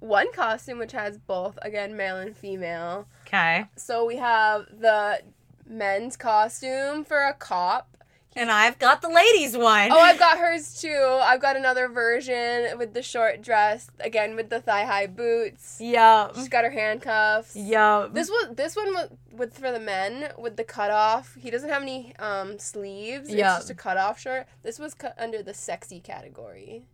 [0.00, 3.06] one costume which has both again male and female.
[3.26, 3.66] Okay.
[3.76, 5.20] So we have the
[5.68, 7.95] men's costume for a cop.
[8.36, 9.90] And I've got the ladies one.
[9.90, 11.18] Oh, I've got hers too.
[11.22, 15.78] I've got another version with the short dress, again with the thigh high boots.
[15.80, 16.36] Yup.
[16.36, 17.56] She's got her handcuffs.
[17.56, 18.12] Yup.
[18.12, 21.34] This was this one was with for the men with the cutoff.
[21.40, 23.30] He doesn't have any um sleeves.
[23.30, 23.56] Yeah.
[23.56, 24.46] It's just a cutoff shirt.
[24.62, 26.84] This was cut under the sexy category.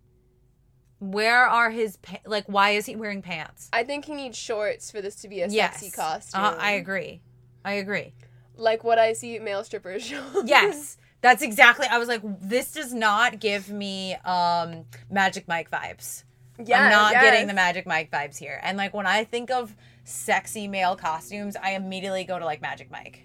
[1.01, 2.47] Where are his pa- like?
[2.47, 3.69] Why is he wearing pants?
[3.73, 5.73] I think he needs shorts for this to be a yes.
[5.73, 6.41] sexy costume.
[6.41, 7.21] Uh, I agree.
[7.65, 8.15] I agree.
[8.55, 10.23] Like what I see male strippers show.
[10.45, 10.99] Yes.
[11.23, 11.87] That's exactly.
[11.87, 16.25] I was like, this does not give me um Magic Mike vibes.
[16.63, 16.85] yeah.
[16.85, 17.23] I'm not yes.
[17.23, 18.61] getting the Magic Mike vibes here.
[18.63, 22.91] And like when I think of sexy male costumes, I immediately go to like Magic
[22.91, 23.25] Mike.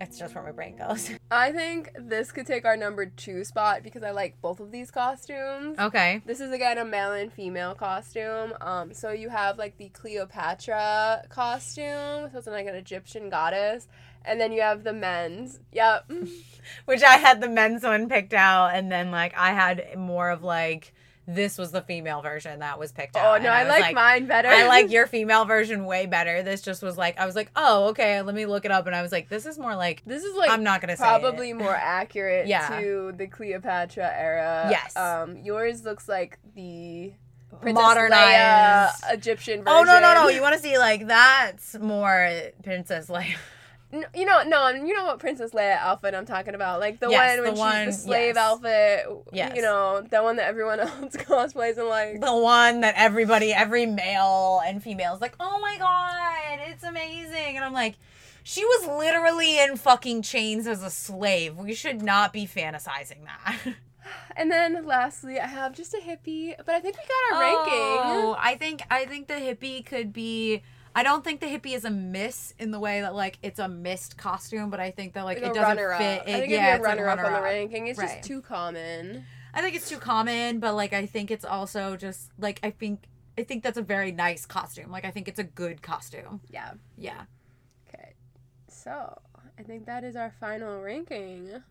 [0.00, 1.10] It's just where my brain goes.
[1.30, 4.90] I think this could take our number two spot because I like both of these
[4.90, 5.78] costumes.
[5.78, 6.22] Okay.
[6.26, 8.52] This is again a male and female costume.
[8.60, 13.88] Um, so you have like the Cleopatra costume, so it's like an Egyptian goddess,
[14.24, 15.60] and then you have the men's.
[15.72, 16.10] Yep.
[16.84, 20.42] Which I had the men's one picked out, and then like I had more of
[20.42, 20.92] like
[21.28, 23.40] this was the female version that was picked out.
[23.40, 24.48] Oh no, I, was like, mine better.
[24.48, 26.42] I like your female version way better.
[26.42, 28.94] This just was like I was like, oh okay, let me look it up, and
[28.94, 31.52] I was like, this is more like This is like I'm not gonna say probably
[31.52, 32.80] more accurate Yeah.
[32.80, 34.68] to the Cleopatra era.
[34.70, 34.96] Yes.
[34.96, 37.12] Um, yours looks like the
[37.60, 39.02] Princess modernized.
[39.02, 39.68] Leia Egyptian version.
[39.68, 40.28] Oh no no no!
[40.28, 42.30] You want to see like that's more
[42.62, 43.36] Princess Leia.
[44.14, 47.36] You know, no, you know what Princess Leia outfit I'm talking about, like the Yes,
[47.38, 48.36] one when the one- she's the slave yes.
[48.36, 49.06] outfit.
[49.32, 49.52] Yes.
[49.56, 52.20] You know, the one that everyone else cosplays and like.
[52.20, 57.56] The one that everybody, every male and female is like, oh my god, it's amazing,
[57.56, 57.96] and I'm like,
[58.42, 61.56] she was literally in fucking chains as a slave.
[61.56, 63.58] We should not be fantasizing that.
[64.36, 67.72] And then lastly, I have just a hippie, but I think we got our ranking.
[68.24, 70.62] Oh, I think I think the hippie could be.
[70.96, 73.68] I don't think the hippie is a miss in the way that like it's a
[73.68, 76.22] missed costume, but I think that like, Like it doesn't runner fit.
[76.26, 77.86] It, I think yeah, it'd it's be a like runner up on the ranking.
[77.88, 78.08] It's Right.
[78.16, 79.24] just too common.
[79.52, 83.04] I think it's too common, but like I think it's also just like I think
[83.38, 84.90] I think that's a very nice costume.
[84.90, 86.40] Like I think it's a good costume.
[86.48, 86.72] Yeah.
[86.96, 87.24] Yeah.
[87.88, 88.14] Okay.
[88.68, 89.20] So
[89.58, 91.62] I think that is our final ranking.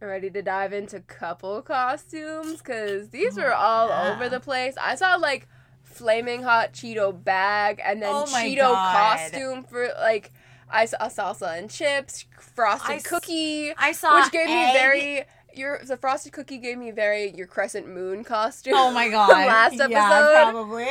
[0.00, 2.58] Ready to dive into couple costumes?
[2.58, 4.12] Because these Oh, were all yeah.
[4.14, 4.74] over the place.
[4.80, 5.46] I saw like
[5.92, 8.94] flaming hot Cheeto bag and then Oh Cheeto God.
[9.18, 10.32] costume for like
[10.70, 15.24] I saw salsa and chips, frosted I s- cookie, I saw which gave me very
[15.54, 18.74] your the frosted cookie gave me very your crescent moon costume.
[18.76, 19.28] Oh my god.
[19.28, 19.90] last episode.
[19.90, 20.86] Yeah, probably.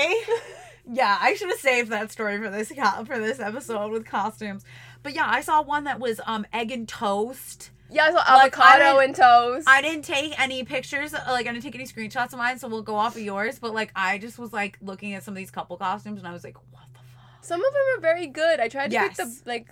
[0.92, 2.72] yeah, I should have saved that story for this
[3.08, 4.64] for this episode with costumes.
[5.04, 7.72] But yeah, I saw one that was um egg and toast.
[7.94, 9.68] Yeah, saw Like, avocado and toast.
[9.70, 12.82] I didn't take any pictures, like I didn't take any screenshots of mine, so we'll
[12.82, 13.60] go off of yours.
[13.60, 16.32] But like, I just was like looking at some of these couple costumes, and I
[16.32, 17.44] was like, what the fuck?
[17.44, 18.60] Some of them are very good.
[18.62, 19.68] I tried to pick the like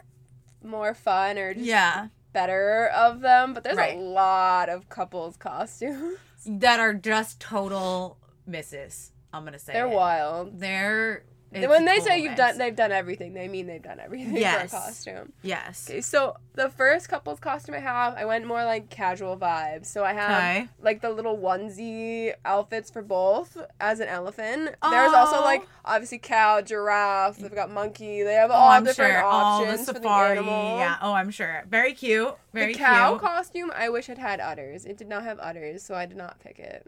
[0.63, 3.97] more fun or just Yeah, better of them, but there's Right.
[3.97, 6.17] a lot of couples costumes.
[6.45, 9.11] that are just total misses.
[9.31, 9.95] I'm gonna say They're it.
[9.95, 10.59] wild.
[10.59, 14.35] They're it's when they say you've done they've done everything, they mean they've done everything
[14.37, 14.69] Yes.
[14.71, 15.33] for a costume.
[15.41, 15.87] yes.
[15.89, 19.85] Okay, so the first couples costume I have, I went more like casual vibes.
[19.87, 20.67] So I have Okay.
[20.81, 24.75] like the little onesie outfits for both as an elephant.
[24.89, 25.43] There's also Oh.
[25.43, 27.37] like obviously cow, giraffe.
[27.37, 28.23] They've got monkey.
[28.23, 29.23] They have Oh, all I'm different sure.
[29.23, 30.37] All options the for the safari.
[30.37, 30.77] animal.
[30.79, 30.97] yeah.
[31.01, 31.63] Oh, I'm sure.
[31.67, 32.35] Very cute.
[32.53, 32.77] Very cute.
[32.79, 33.21] the cow cute.
[33.21, 34.85] costume, I wish it had udders.
[34.85, 36.85] It did not have udders, so I did not pick it.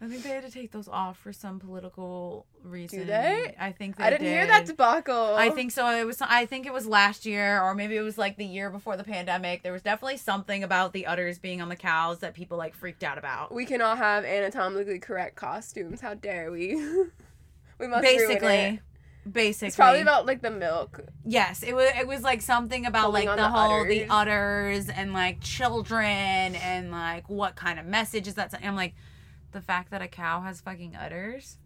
[0.00, 3.00] I think they had to take those off for some political reason.
[3.00, 3.54] Do they?
[3.58, 5.34] I think they I didn't hear that debacle.
[5.34, 5.88] I think so.
[5.90, 6.20] It was.
[6.22, 9.02] I think it was last year, or maybe it was like the year before the
[9.02, 9.64] pandemic.
[9.64, 13.02] There was definitely something about the udders being on the cows that people like freaked
[13.02, 13.52] out about.
[13.52, 16.00] we cannot have anatomically correct costumes.
[16.00, 16.76] How dare we?
[17.80, 18.02] we must.
[18.02, 18.80] Basically,
[19.28, 21.00] basically, It's probably about like the milk.
[21.24, 21.64] yes.
[21.64, 21.90] It was.
[21.98, 24.86] It was like something about Pulling like the, the whole the udders.
[24.86, 26.06] udders and like children
[26.54, 28.54] and like what kind of message is that?
[28.62, 28.94] I'm like,
[29.52, 31.58] the fact that a cow has fucking udders.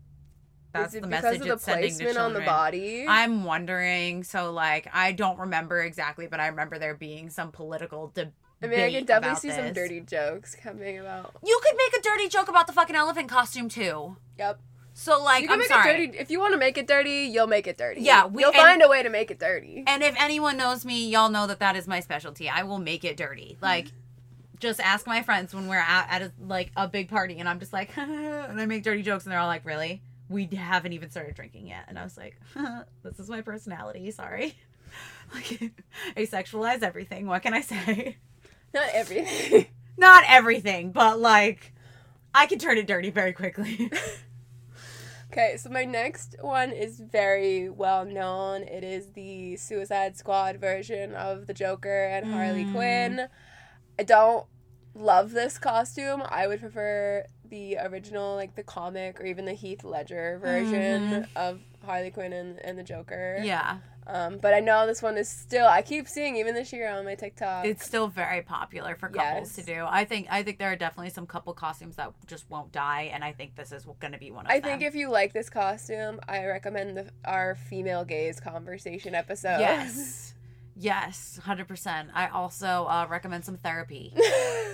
[0.73, 2.47] That's the message of the it's sending to placement on the children.
[2.47, 3.07] body?
[3.07, 4.25] I'm wondering.
[4.25, 8.33] So, like, I don't remember exactly, but I remember there being some political debate.
[8.63, 11.35] I mean, I could definitely see some dirty jokes coming about.
[11.45, 14.17] You could make a dirty joke about the fucking elephant costume too.
[14.39, 14.61] Yep.
[14.95, 15.91] So, like, you can I'm make sorry.
[15.91, 17.29] it dirty if you want to make it dirty.
[17.31, 18.01] You'll make it dirty.
[18.03, 19.85] Yeah, we- you'll and- find a way to make it dirty.
[19.87, 22.49] And if anyone knows me, y'all know that that is my specialty.
[22.49, 23.59] I will make it dirty.
[23.61, 23.89] Like,
[24.63, 27.59] just ask my friends when we're at, at a, like a big party, and I'm
[27.59, 30.01] just like, and I make dirty jokes, and they're all like, "Really?
[30.29, 32.41] We haven't even started drinking yet." And I was like,
[33.03, 34.11] "This is my personality.
[34.11, 34.55] Sorry."
[35.35, 35.73] Like,
[36.15, 37.27] I sexualize everything.
[37.27, 38.19] What can I say?
[38.75, 39.67] Not everything.
[39.97, 41.73] Not everything, but like,
[42.35, 43.91] I can turn it dirty very quickly.
[45.33, 48.65] okay, so my next one is very well known.
[48.65, 52.73] It is the Suicide Squad version of the Joker and Harley Mm.
[52.75, 53.29] Quinn.
[53.99, 54.45] I don't
[54.95, 56.23] love this costume.
[56.29, 61.29] I would prefer the original, like the comic or even the Heath Ledger version Mhm.
[61.37, 63.39] of Harley Quinn and, and the Joker.
[63.43, 65.67] yeah, Um, but I know this one is still.
[65.67, 67.65] I keep seeing even this year on my TikTok.
[67.67, 69.65] it's still very popular for couples Yes.
[69.67, 69.85] to do.
[69.89, 73.23] I think I think there are definitely some couple costumes that just won't die, and
[73.23, 74.71] I think this is going to be one of I them.
[74.71, 79.61] think if you like this costume, I recommend the, our female gaze conversation episode.
[79.61, 80.35] yes,
[80.77, 82.11] yes, hundred percent.
[82.15, 84.15] I also uh, recommend some therapy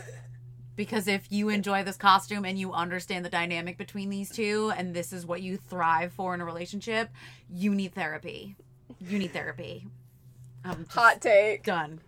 [0.76, 4.94] because if you enjoy this costume and you understand the dynamic between these two, and
[4.94, 7.10] this is what you thrive for in a relationship,
[7.50, 8.56] you need therapy.
[9.00, 9.86] You need therapy.
[10.90, 11.64] Hot take.
[11.64, 12.00] done.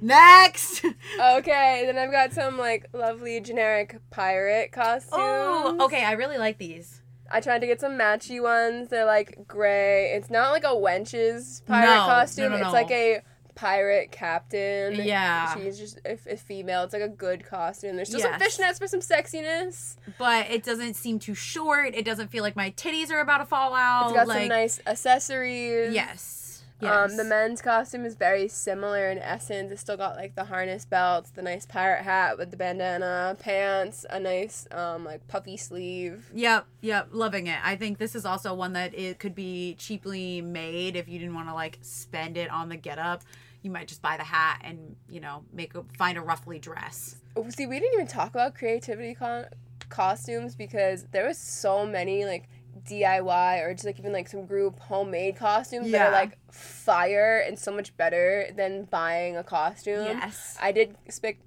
[0.00, 0.84] Next.
[1.20, 5.12] Okay, then I've got some like lovely generic pirate costumes.
[5.12, 6.04] Oh, okay.
[6.04, 7.00] I really like these.
[7.30, 8.88] I tried to get some matchy ones.
[8.88, 10.12] They're like gray.
[10.12, 12.50] It's not like a wench's pirate No, costume.
[12.50, 12.72] no, It's no.
[12.72, 13.22] like a
[13.54, 14.94] pirate captain.
[14.94, 15.54] Yeah.
[15.54, 16.82] She's just a, a female.
[16.84, 17.96] It's like a good costume.
[17.96, 18.40] There's still Yes.
[18.40, 19.96] some fishnets for some sexiness.
[20.18, 21.94] But it doesn't seem too short.
[21.94, 24.06] It doesn't feel like my titties are about to fall out.
[24.06, 25.94] It's got like, some nice accessories.
[25.94, 26.43] Yes.
[26.82, 29.70] Um, the men's costume is very similar in essence.
[29.72, 34.04] It's still got like the harness belts, the nice pirate hat with the bandana, pants,
[34.10, 36.30] a nice um like puffy sleeve.
[36.34, 37.58] Yep, yep, loving it.
[37.62, 41.34] I think this is also one that it could be cheaply made if you didn't
[41.34, 43.22] want to like spend it on the getup.
[43.62, 47.16] You might just buy the hat and you know make a, find a roughly dress.
[47.36, 49.46] Oh, See, we didn't even talk about creativity con-
[49.88, 52.48] costumes because there was so many like
[52.88, 56.08] DIY or just like even like some group homemade costumes that Yeah.
[56.08, 60.04] are like fire and so much better than buying a costume.
[60.04, 60.56] Yes.
[60.60, 61.40] I did pick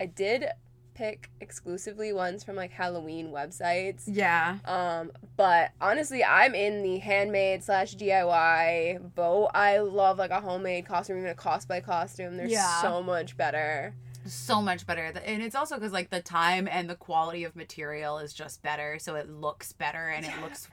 [0.00, 0.46] I did
[0.94, 4.02] pick exclusively ones from like Halloween websites.
[4.06, 4.58] Yeah.
[4.66, 9.50] Um, but honestly, I'm in the handmade slash DIY boat.
[9.54, 12.36] I love like a homemade costume, even a cosplay costume.
[12.36, 12.82] They're Yeah.
[12.82, 13.94] so much better.
[14.24, 15.12] So much better.
[15.24, 18.98] And it's also because like the time and the quality of material is just better,
[18.98, 20.68] so it looks better and it looks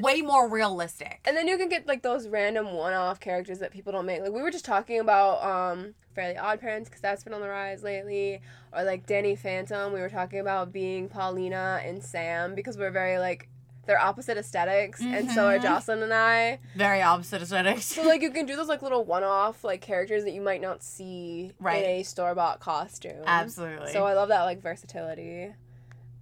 [0.00, 1.20] way more realistic.
[1.24, 4.20] And then you can get like those random one-off characters that people don't make.
[4.20, 7.48] Like we were just talking about um Fairly Odd Parents because that's been on the
[7.48, 8.40] rise lately,
[8.72, 9.92] or like Danny Phantom.
[9.92, 13.48] We were talking about being Paulina and Sam because we're very like
[13.90, 15.62] they're opposite esthetics and so are Mhm.
[15.62, 16.60] Jocelyn and I.
[16.76, 17.86] Very opposite aesthetics.
[17.86, 20.84] So like you can do those like little one-off like characters that you might not
[20.84, 21.82] see Right.
[21.82, 23.24] in a store-bought costume.
[23.26, 23.92] Absolutely.
[23.92, 25.52] So I love that like versatility.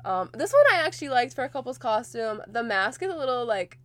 [0.07, 2.41] Um, this one I actually liked for a couple's costume.
[2.49, 3.79] The mask is a little like,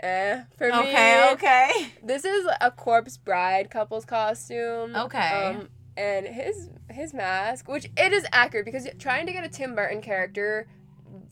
[0.00, 0.74] eh for me.
[0.78, 1.70] okay, okay.
[2.02, 4.94] This is a corpse bride couple's costume.
[4.94, 5.54] Okay.
[5.56, 9.74] Um, and his his mask, which it is accurate because trying to get a Tim
[9.74, 10.68] Burton character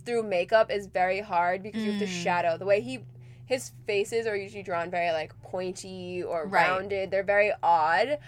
[0.05, 2.23] through makeup is very hard because you have to Mm.
[2.23, 3.05] shadow the way he
[3.47, 6.63] his faces are usually drawn very like pointy or Right.
[6.67, 7.11] rounded.
[7.11, 8.19] They're very odd.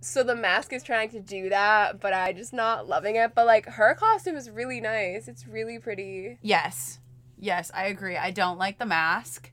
[0.00, 3.36] So the mask is trying to do that, but I just not loving it.
[3.36, 5.28] But like her costume is really nice.
[5.28, 6.38] It's really pretty.
[6.42, 6.98] Yes.
[7.38, 8.16] Yes, I agree.
[8.16, 9.50] I don't like the mask.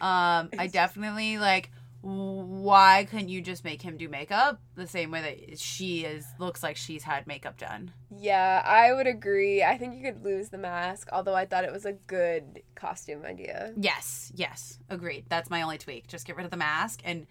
[0.00, 1.70] Um, I definitely like
[2.02, 6.60] why couldn't you just make him do makeup the same way that she is looks
[6.62, 7.92] like she's had makeup done?
[8.10, 9.62] Yeah, I would agree.
[9.62, 13.24] I think you could lose the mask, although I thought it was a good costume
[13.24, 13.72] idea.
[13.76, 15.26] Yes, yes, agreed.
[15.28, 16.08] That's my only tweak.
[16.08, 17.26] Just get rid of the mask and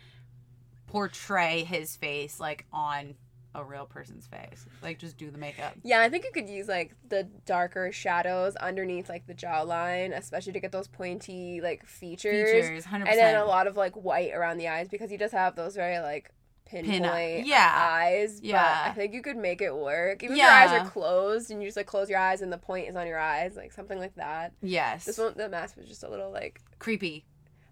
[0.88, 3.16] portray his face like on
[3.54, 4.66] a real person's face.
[4.82, 5.74] Like just do the makeup.
[5.84, 10.54] Yeah, I think you could use like the darker shadows underneath like the jawline, especially
[10.54, 12.52] to get those pointy like features.
[12.52, 15.32] Features, hundred And then a lot of like white around the eyes because he does
[15.32, 16.32] have those very like
[16.66, 17.74] pinpoint yeah.
[17.76, 18.40] eyes.
[18.42, 18.62] Yeah.
[18.62, 20.24] But I think you could make it work.
[20.24, 22.58] Even if your eyes are closed and you just like close your eyes and the
[22.58, 24.54] point is on your eyes, like something like that.
[24.62, 25.06] Yes.
[25.06, 27.26] This one the mask was just a little like creepy.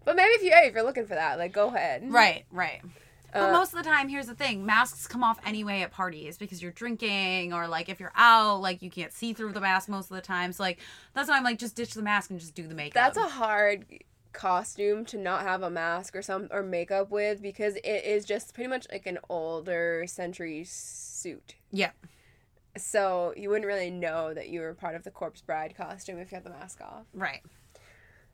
[0.04, 2.12] but maybe if you hey, if you're looking for that, like go ahead.
[2.12, 2.82] Right, right.
[3.32, 6.36] But Uh, most of the time, here's the thing: masks come off anyway at parties
[6.36, 9.88] because you're drinking, or like if you're out, like you can't see through the mask
[9.88, 10.52] most of the time.
[10.52, 10.78] So like
[11.14, 12.94] that's why I'm like, just ditch the mask and just do the makeup.
[12.94, 13.86] That's a hard
[14.32, 18.54] costume to not have a mask or some or makeup with because it is just
[18.54, 21.56] pretty much like an older century suit.
[21.72, 21.90] yeah,
[22.76, 26.30] So you wouldn't really know that you were part of the corpse bride costume if
[26.30, 27.06] you had the mask off.
[27.12, 27.42] right.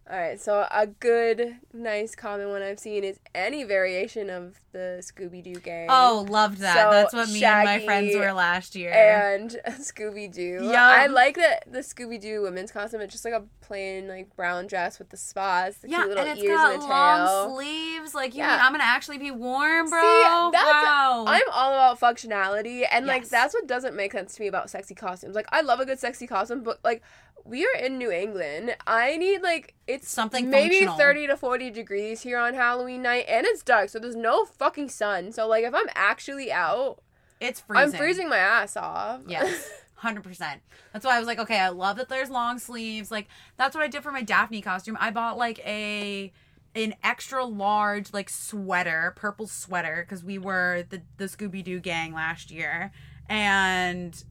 [0.08, 4.98] All right, so a good, nice, common one I've seen is any variation of the
[5.02, 5.88] Scooby Doo gang.
[5.90, 6.76] Oh, loved that.
[6.76, 8.92] So, That's what me and my friends were last year.
[8.92, 9.50] and
[9.80, 10.60] Scooby Doo.
[10.62, 10.86] Yeah.
[10.86, 13.00] I like that the Scooby Doo women's costume.
[13.00, 16.22] It's just like a plain like brown dress with the spas, the yeah, cute little
[16.24, 17.54] and it's ears got and a long tail.
[17.56, 18.14] sleeves.
[18.14, 18.50] Like, you Yeah.
[18.50, 20.00] mean I'm gonna actually be warm, bro?
[20.00, 21.24] See, that's- wow.
[21.26, 24.94] I'm all about functionality, and like that's what doesn't make sense to me about sexy
[24.94, 25.34] costumes.
[25.34, 27.02] Like I love a good sexy costume, but like
[27.48, 28.76] we are in New England.
[28.86, 30.96] I need like it's Something maybe functional.
[30.96, 34.88] thirty to forty degrees here on Halloween night, and it's dark, so there's no fucking
[34.88, 35.32] sun.
[35.32, 36.98] So like if I'm actually out,
[37.40, 37.92] it's freezing.
[37.94, 39.20] I'm freezing my ass off.
[39.26, 39.70] Yes.
[39.96, 40.60] Hundred percent.
[40.92, 43.10] That's why I was like, okay, I love that there's long sleeves.
[43.10, 44.98] Like that's what I did for my Daphne costume.
[45.00, 46.32] I bought like a
[46.74, 52.12] an extra large like sweater, purple sweater, because we were the the Scooby Doo gang
[52.12, 52.92] last year,
[53.28, 54.22] and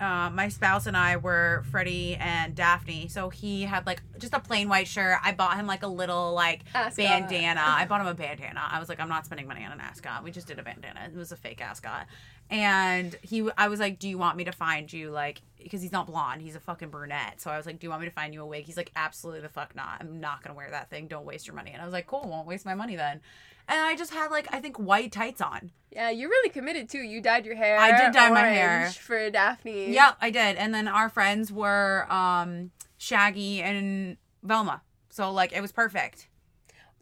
[0.00, 3.08] uh, my spouse and I were Freddie and Daphne.
[3.08, 5.18] So he had like just a plain white shirt.
[5.22, 6.96] I bought him like a little like Ascot.
[6.96, 7.62] bandana.
[7.64, 8.62] I bought him a bandana.
[8.70, 10.22] I was like, I'm not spending money on an ascot.
[10.22, 11.00] We just did a bandana.
[11.06, 12.06] It was a fake ascot.
[12.50, 15.92] And he, I was like, do you want me to find you like, because he's
[15.92, 17.40] not blonde, he's a fucking brunette.
[17.40, 18.64] So I was like, do you want me to find you a wig?
[18.64, 19.96] He's like, absolutely the fuck not.
[20.00, 21.08] I'm not gonna wear that thing.
[21.08, 21.72] Don't waste your money.
[21.72, 23.20] And I was like, cool, won't waste my money then.
[23.68, 25.70] And I just had like I think white tights on.
[25.90, 26.98] Yeah, you're really committed too.
[26.98, 27.78] You dyed your hair.
[27.78, 28.90] I did dye my hair.
[28.90, 29.92] for Daphne.
[29.92, 30.56] Yeah, I did.
[30.56, 34.82] And then our friends were um Shaggy and Velma.
[35.10, 36.28] So like it was perfect.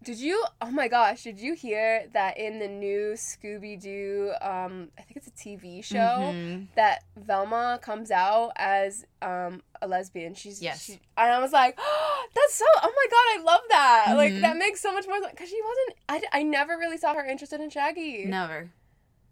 [0.03, 0.45] Did you?
[0.61, 1.23] Oh my gosh!
[1.23, 4.33] Did you hear that in the new Scooby Doo?
[4.43, 6.67] Um, I think it's a TV show Mhm.
[6.77, 10.35] that Velma comes out as um a lesbian.
[10.35, 10.85] She's Yes.
[10.85, 12.65] she- and I was like, oh, that's so.
[12.83, 14.05] Oh my god, I love that.
[14.09, 14.17] Mhm.
[14.17, 15.97] Like that makes so much more sense because she wasn't.
[16.33, 18.25] I, I never really saw her interested in Shaggy.
[18.27, 18.71] Never.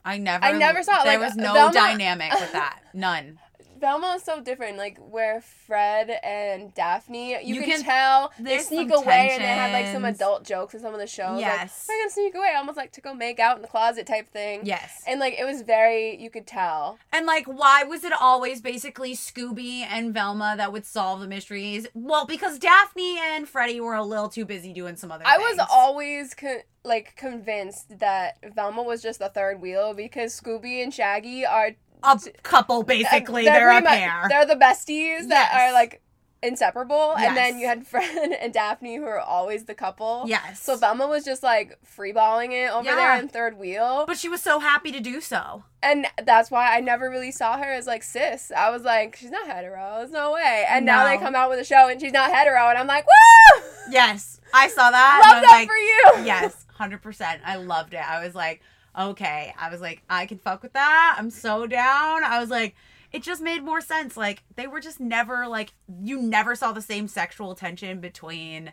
[0.04, 2.80] I never I never saw There like, was no Velma- dynamic with that.
[2.94, 3.38] None.
[3.82, 4.78] Velma is so different.
[4.78, 9.48] Like where Fred and Daphne, you, You can, can- tell they sneak away, and they
[9.48, 11.40] had like some adult jokes in some of the shows.
[11.40, 11.86] Yes.
[11.88, 14.28] like, we're gonna sneak away, almost like to go make out in the closet type
[14.32, 14.60] thing.
[14.64, 15.02] Yes.
[15.06, 16.98] and like it was very, you could tell.
[17.12, 21.86] And like, why was it always basically Scooby and Velma that would solve the mysteries?
[21.92, 25.58] Well, because Daphne and Freddie were a little too busy doing some other I things.
[25.58, 30.94] was always con- like convinced that Velma was just the third wheel because Scooby and
[30.94, 31.72] Shaggy are
[32.04, 33.44] a couple, basically.
[33.44, 34.26] they're They're, a much- pair.
[34.28, 35.54] They're the besties that Yes.
[35.70, 36.00] are like
[36.44, 40.24] inseparable, and then you had Fred and Daphne who are always the couple.
[40.26, 40.60] yes.
[40.60, 42.96] So Velma was just like freeballing it over Yeah.
[42.96, 44.04] there in third wheel.
[44.06, 45.62] but she was so happy to do so.
[45.84, 48.50] And that's why I never really saw her as like cis.
[48.56, 49.96] I was like, she's not hetero.
[49.98, 50.64] There's no way.
[50.68, 52.68] And now they come out with a show and she's not hetero.
[52.68, 53.62] And I'm like, woo!
[53.90, 55.22] Yes, I saw that.
[55.24, 55.74] I Love that like, for
[56.20, 56.26] you.
[56.26, 57.40] yes, hundred percent.
[57.44, 58.00] I loved it.
[58.08, 58.62] I was like,
[58.98, 59.54] okay.
[59.58, 61.16] I was like, I can fuck with that.
[61.18, 62.24] I'm so down.
[62.24, 62.74] I was like,
[63.12, 64.16] it just made more sense.
[64.16, 65.72] Like they were just never like
[66.02, 68.72] you never saw the same sexual tension between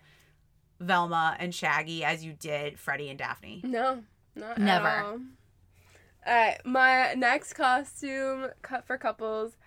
[0.80, 3.62] Velma and Shaggy as you did Freddie and Daphne.
[3.64, 4.04] No,
[4.36, 4.88] not Never.
[4.88, 5.12] At all.
[5.12, 5.20] all
[6.34, 9.58] right, my next costume cut for couples.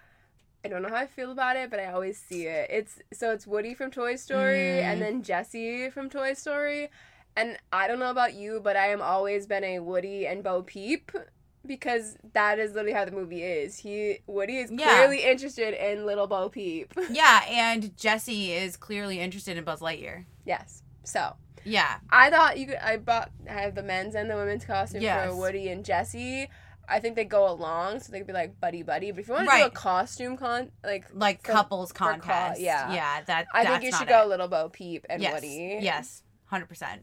[0.65, 2.71] I don't know how I feel about it, but I always see it.
[2.71, 4.83] It's so it's Woody from Toy Story Mm.
[4.85, 6.89] and then Jessie from Toy Story.
[7.37, 10.63] And I don't know about you, but I am always been a Woody and Bo
[10.63, 11.11] Peep
[11.65, 13.79] because that is literally how the movie is.
[13.79, 14.85] He Woody is Yeah.
[14.97, 16.93] clearly interested in little Bo Peep.
[17.11, 20.25] Yeah, and Jessie is clearly interested in Buzz Lightyear.
[20.45, 20.83] yes.
[21.05, 21.99] So Yeah.
[22.11, 22.77] I thought you could.
[22.77, 23.31] I bought.
[23.49, 25.29] I have the men's and the women's costume Yes.
[25.31, 26.49] for Woody and Jessie.
[26.89, 29.11] I think they go along, so they could be like buddy buddy.
[29.13, 32.61] But if you want to do a costume con, like Like For- couples contest.
[32.61, 32.93] yeah.
[32.93, 34.29] Yeah, that I think you should go it.
[34.29, 35.33] little Bo Peep and yes.
[35.33, 35.79] Woody.
[35.81, 36.23] Yes.
[36.47, 37.03] Hundred percent.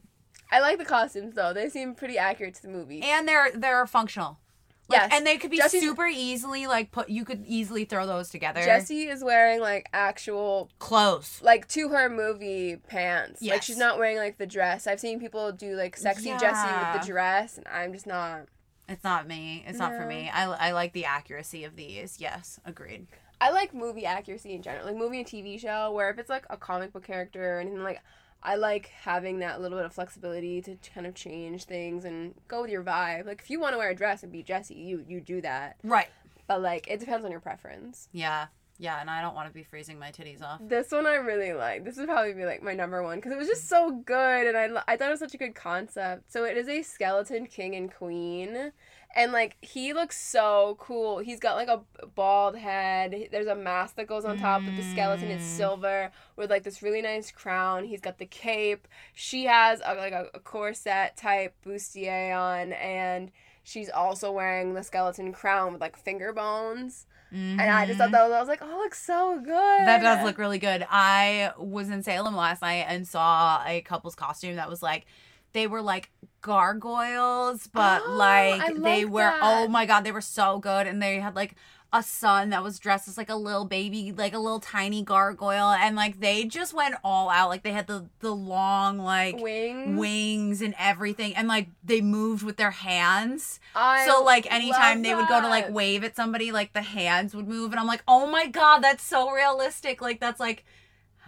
[0.52, 1.54] I like the costumes though.
[1.54, 3.02] They seem pretty accurate to the movie.
[3.02, 4.40] and they're they're functional.
[4.88, 5.12] Like, Yes.
[5.14, 7.10] and they could be Jessie's- super easily like put.
[7.10, 8.64] You could easily throw those together.
[8.64, 11.40] Jessie is wearing like actual clothes.
[11.44, 13.40] like to her movie pants.
[13.44, 14.88] Like she's not wearing like the dress.
[14.88, 18.48] I've seen people do like sexy Jessie with the dress, and I'm just not.
[18.88, 19.64] It's not me.
[19.68, 20.32] It's not for me.
[20.34, 22.18] I, I like the accuracy of these.
[22.20, 23.06] Yes, agreed.
[23.40, 26.46] I like movie accuracy in general, like movie and TV show, where if it's like
[26.50, 28.02] a comic book character or anything like,
[28.42, 32.62] I like having that little bit of flexibility to kind of change things and go
[32.62, 33.26] with your vibe.
[33.26, 35.78] Like if you want to wear a dress and be Jessie, you you do that.
[35.84, 36.08] Right.
[36.48, 38.08] But like it depends on your preference.
[38.12, 38.48] Yeah.
[38.82, 40.62] Yeah, and I don't want to be freezing my titties off.
[40.64, 41.84] This one I really like.
[41.84, 44.58] This would probably be like my number one because it was just so good, and
[44.58, 46.32] I I thought it was such a good concept.
[46.32, 48.72] So it is a skeleton king and queen,
[49.16, 51.20] and like he looks so cool.
[51.20, 51.82] He's got like a
[52.16, 53.30] bald head.
[53.32, 55.30] There's a mask that goes on top of the skeleton.
[55.30, 55.58] It's Mm.
[55.58, 57.86] silver with like this really nice crown.
[57.86, 58.88] He's got the cape.
[59.14, 63.32] She has a, like a, a corset type bustier on, and
[63.64, 67.06] she's also wearing the skeleton crown with like finger bones.
[67.32, 69.52] And I just thought that was, I was like, oh, it looks so good.
[69.54, 69.86] Mm-hmm.
[69.86, 70.84] That does look really good.
[70.90, 75.06] I was in Salem last night and saw a couple's costume that was like
[75.54, 76.10] they were like
[76.42, 79.66] gargoyles, but Oh, like they were oh that.
[79.66, 81.56] oh my god, they were so good and they had like
[81.92, 85.72] a son that was dressed as like a little baby, like a little tiny gargoyle
[85.72, 87.50] and like they just went all out.
[87.50, 90.00] Like they had the the long like wings.
[90.00, 93.60] wings and everything and like they moved with their hands.
[93.74, 97.34] I so like anytime they would go to like wave at somebody, like the hands
[97.34, 100.00] would move, and I'm like, oh my god, that's so realistic.
[100.00, 100.66] Like that's like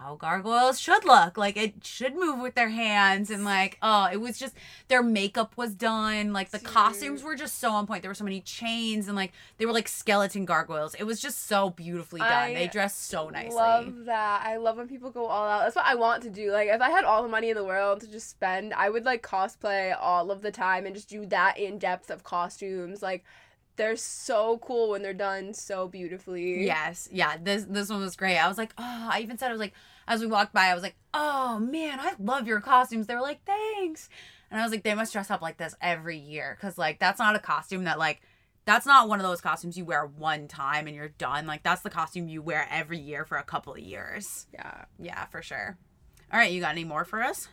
[0.02, 1.38] how gargoyles should look.
[1.38, 4.56] Like it should move with their hands, and like oh, it was just
[4.88, 6.34] their makeup was done.
[6.34, 6.68] Like the Dude.
[6.68, 8.02] costumes were just so on point.
[8.02, 10.95] There were so many chains, and like they were like skeleton gargoyles.
[10.95, 12.32] It was just so beautifully done.
[12.32, 13.58] I they dressed so nicely.
[13.58, 14.43] I love that.
[14.45, 15.64] I love when people go all out.
[15.64, 16.52] That's what I want to do.
[16.52, 19.06] Like if I had all the money in the world to just spend, I would
[19.06, 23.02] like cosplay all of the time and just do that in depth of costumes.
[23.02, 23.24] Like
[23.76, 26.66] they're so cool when they're done so beautifully.
[26.66, 27.38] Yes, yeah.
[27.41, 28.38] This this one was great.
[28.38, 29.74] I was like, oh, I even said I was like,
[30.12, 33.07] as we walked by, I was like, oh man, I love your costumes.
[33.07, 34.09] They were like, thanks,
[34.49, 37.20] and I was like, they must dress up like this every year because like that's
[37.20, 38.22] not a costume that like.
[38.64, 41.47] That's not one of those costumes you wear one time and you're done.
[41.47, 44.45] Like that's the costume you wear every year for a couple of years.
[44.53, 44.86] Yeah.
[44.99, 45.80] Yeah, for sure.
[46.32, 47.47] All right, you got any more for us?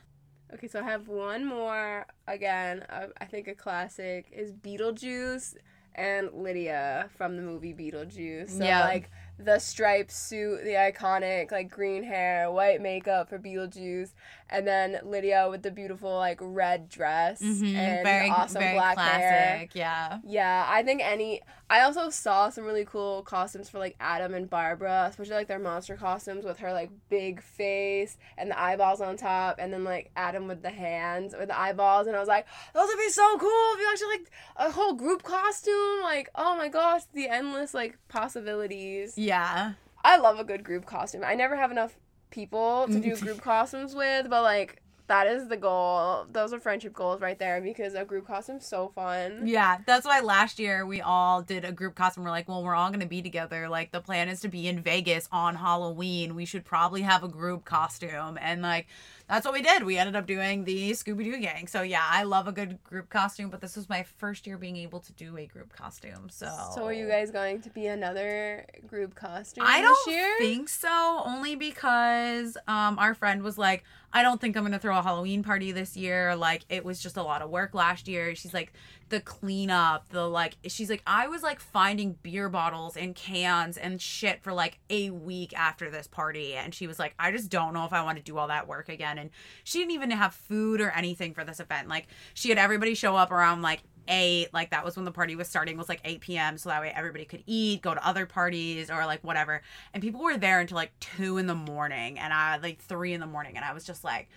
[0.52, 2.04] Okay, so I have one more.
[2.26, 5.54] Again, uh, I think a classic is Beetlejuice
[5.94, 8.50] and Lydia from the movie Beetlejuice.
[8.58, 8.84] So Yeah.
[8.84, 14.10] like the striped suit, the iconic like green hair, white makeup for Beetlejuice,
[14.50, 18.98] and then Lydia with the beautiful like red dress Mhm, and very awesome very black
[18.98, 19.68] hair.
[19.74, 20.18] Yeah.
[20.24, 21.42] Yeah, I think any.
[21.70, 25.58] I also saw some really cool costumes for like Adam and Barbara, especially like their
[25.58, 30.10] monster costumes with her like big face and the eyeballs on top, and then like
[30.16, 33.36] Adam with the hands with the eyeballs, and I was like, those would be so
[33.38, 36.00] cool if you actually like a whole group costume.
[36.02, 39.18] Like, oh my gosh, the endless like possibilities.
[39.18, 39.72] Yeah.
[40.04, 41.22] I love a good group costume.
[41.24, 41.98] I never have enough
[42.30, 43.20] people to do Mm.
[43.22, 46.26] group costumes with, but like that is the goal.
[46.30, 49.46] Those are friendship goals right there because a group costume's so fun.
[49.46, 52.24] Yeah, that's why last year we all did a group costume.
[52.24, 53.70] We're like, well, we're all going to be together.
[53.70, 56.34] Like, the plan is to be in Vegas on Halloween.
[56.34, 58.38] We should probably have a group costume.
[58.38, 58.86] And, like,
[59.28, 59.84] that's what we did.
[59.84, 61.66] We ended up doing the Scooby Doo gang.
[61.66, 64.76] So, yeah, I love a good group costume, but this was my first year being
[64.76, 66.28] able to do a group costume.
[66.30, 70.34] So, So are you guys going to be another group costume I don't year?
[70.38, 74.98] think so, only because um, our friend was like, I don't think I'm gonna throw
[74.98, 76.34] a Halloween party this year.
[76.34, 78.34] Like, it was just a lot of work last year.
[78.34, 78.72] She's like,
[79.08, 84.00] the cleanup, the like, she's like, I was like finding beer bottles and cans and
[84.00, 86.54] shit for like a week after this party.
[86.54, 88.68] And she was like, I just don't know if I want to do all that
[88.68, 89.18] work again.
[89.18, 89.30] And
[89.64, 91.88] she didn't even have food or anything for this event.
[91.88, 95.36] Like, she had everybody show up around like eight like that was when the party
[95.36, 98.24] was starting was like 8 p.m so that way everybody could eat go to other
[98.24, 99.60] parties or like whatever
[99.92, 103.20] and people were there until like two in the morning and i like three in
[103.20, 104.30] the morning and i was just like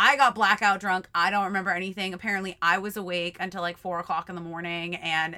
[0.00, 1.08] i got blackout drunk.
[1.14, 2.14] I don't remember anything.
[2.14, 5.36] Apparently i was awake until like four o'clock in the morning and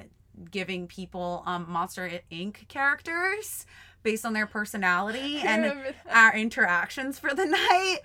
[0.49, 2.67] giving people um monster inc.
[2.67, 3.65] characters
[4.01, 7.99] based on their personality and our interactions for the night.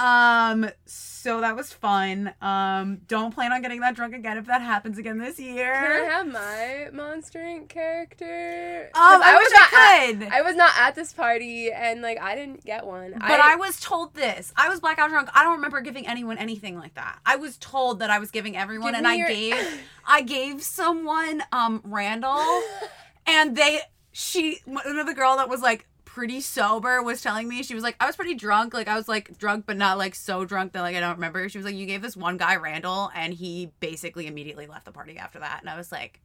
[0.00, 2.32] Um, so that was fun.
[2.40, 5.74] Um, don't plan on getting that drunk again if that happens again this year.
[5.74, 7.68] Can I have my Monster Inc.
[7.68, 8.90] character?
[8.94, 10.32] Um, I, wish was not I at- could.
[10.32, 13.12] I was not at this party, and like I didn't get one.
[13.12, 14.52] but I, was told this.
[14.56, 15.28] I was blackout drunk.
[15.34, 17.18] I don't remember giving anyone anything like that.
[17.26, 20.62] I was told that I was giving everyone, Give and I your- gave, I gave
[20.62, 22.62] someone, um, Randall,
[23.26, 23.80] and they,
[24.12, 27.62] she, one of the girl that was like pretty sober was telling me.
[27.62, 28.74] She was like I was pretty drunk.
[28.74, 31.48] Like I was like drunk but not like so drunk that like I don't remember.
[31.48, 34.92] She was like you gave this one guy Randall and he basically immediately left the
[34.92, 35.60] party after that.
[35.60, 36.20] And I was like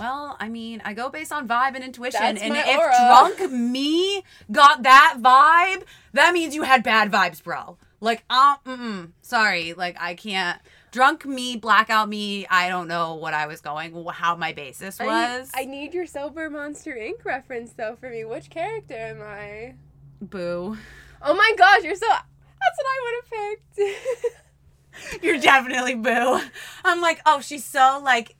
[0.00, 2.94] well I mean I go based on vibe and intuition That's and if aura.
[3.36, 5.82] drunk me got that vibe
[6.14, 7.76] that means you had bad vibes bro.
[8.00, 9.74] Like um mm sorry.
[9.74, 10.60] Like I can't
[10.90, 12.46] drunk me, blackout me.
[12.46, 15.50] I don't know what I was going, how my basis I was.
[15.54, 17.24] need, I need your sober Monster Inc.
[17.24, 18.24] reference though for me.
[18.24, 19.74] Which character am I?
[20.20, 20.76] Boo.
[21.22, 22.06] Oh my gosh, you're so.
[22.08, 25.22] That's what I would have picked.
[25.22, 26.40] You're definitely boo.
[26.84, 28.34] I'm like, oh, she's so like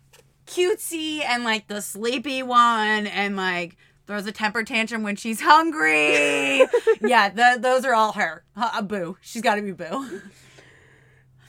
[0.47, 3.77] cutesy and like the sleepy one and like
[4.07, 6.59] throws a temper tantrum when she's hungry.
[7.01, 8.45] yeah, the, those are all her.
[8.57, 9.17] Uh, boo.
[9.21, 10.23] She's got to be boo.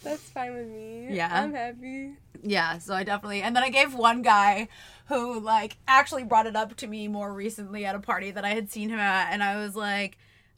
[0.03, 1.07] That's fine with me.
[1.09, 1.29] Yeah.
[1.31, 2.13] I'm happy.
[2.41, 3.41] Yeah, so I definitely.
[3.41, 4.69] And then I gave one guy
[5.07, 8.49] who like actually brought it up to me more recently at a party that I
[8.49, 10.17] had seen him at and I was like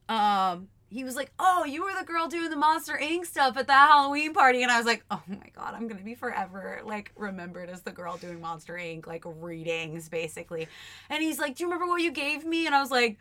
[0.10, 3.26] um he was like, "Oh, you were the girl doing the Monster Inc.
[3.26, 6.16] stuff at the Halloween party," and I was like, "Oh my god, I'm gonna be
[6.16, 9.08] forever like remembered as the girl doing Monster Inc.
[9.08, 10.68] like readings, basically."
[11.10, 13.20] And he's like, "Do you remember what you gave me?" And I was like,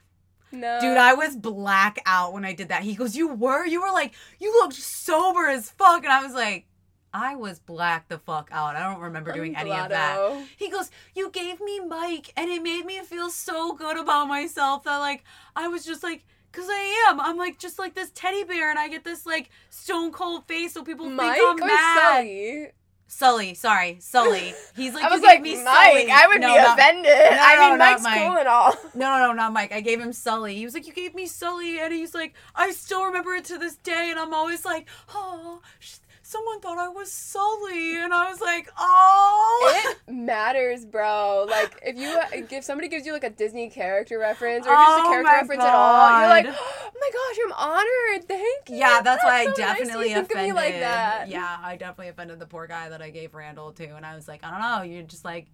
[0.52, 0.78] No.
[0.80, 3.64] "Dude, I was black out when I did that." He goes, "You were?
[3.64, 6.66] You were like, you looked sober as fuck," and I was like.
[7.12, 8.76] I was black the fuck out.
[8.76, 10.46] I don't remember doing any of that.
[10.56, 14.84] He goes, You gave me Mike, and it made me feel so good about myself
[14.84, 15.24] that, like,
[15.56, 17.20] I was just like, Because I am.
[17.20, 20.74] I'm like, just like this teddy bear, and I get this, like, stone cold face
[20.74, 22.16] so people Mike think I'm or mad.
[22.16, 22.70] Sully?
[23.12, 24.54] Sully, sorry, Sully.
[24.76, 25.56] He's like, I was like, Mike.
[25.56, 27.12] Sully." I would No, be not- offended.
[27.12, 28.22] I no, mean, not Mike's Mike.
[28.22, 28.72] cool and all.
[28.94, 29.72] No, no, no, not Mike.
[29.72, 30.54] I gave him Sully.
[30.54, 33.58] He was like, "You gave me Sully," and he's like, "I still remember it to
[33.58, 35.96] this day." And I'm always like, "Oh, sh-
[36.30, 41.46] someone thought I was Sully," and I was like, "Oh." It matters, bro.
[41.48, 42.18] Like if you
[42.56, 45.62] if somebody gives you like a Disney character reference or just a Oh character reference
[45.62, 48.28] at all, you're like, oh my gosh, I'm honored.
[48.28, 48.76] Thank you.
[48.76, 50.46] yeah, that's why I so nice of to definitely of offended.
[50.46, 51.28] me like that.
[51.28, 54.28] Yeah, I definitely offended the poor guy that I gave Randall to, and I was
[54.28, 55.48] like, I don't know, you're just like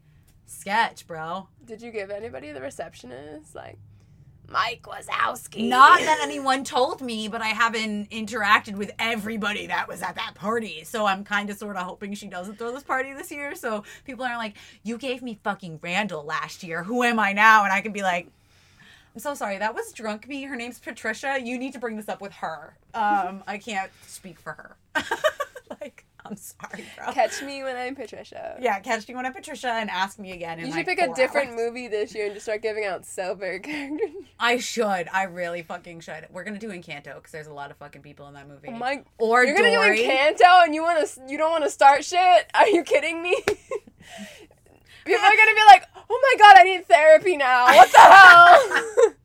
[0.47, 1.49] sketch, bro.
[1.65, 3.79] Did you give anybody the receptionist like
[4.49, 5.69] Mike Wazowski?
[5.69, 10.35] Not that anyone told me, but I haven't interacted with everybody that was at that
[10.35, 10.85] party.
[10.85, 13.55] So I'm kind of sort of hoping she doesn't throw this party this year.
[13.55, 16.83] So people aren't like, you gave me fucking Randall last year.
[16.85, 17.65] Who am I now?
[17.65, 18.29] And I can be like,
[19.15, 19.59] I'm so sorry.
[19.59, 20.45] That was drunk me.
[20.45, 21.39] Her name's Patricia.
[21.43, 22.77] You need to bring this up with her.
[22.95, 24.77] Um, I can't speak for her.
[25.81, 27.13] like, I'm sorry, bro.
[27.13, 28.57] Catch me when I'm Patricia.
[28.61, 30.59] yeah, catch me when I'm Patricia and ask me again.
[30.59, 31.61] In You should like pick a different hours.
[31.61, 34.11] movie this year and just start giving out sober characters.
[34.39, 35.09] I should.
[35.13, 36.27] I really fucking should.
[36.31, 38.69] We're gonna do Encanto because there's a lot of fucking people in that movie.
[38.69, 39.97] Oh my or You're gonna Dory.
[39.99, 42.51] do Encanto and you wanna you don't wanna start shit?
[42.55, 43.35] Are you kidding me?
[45.05, 47.67] People are gonna be like, oh my god, I need therapy now.
[47.67, 49.13] What the hell?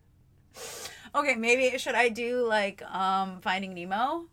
[1.13, 4.27] Okay, maybe should I do like um Finding Nemo?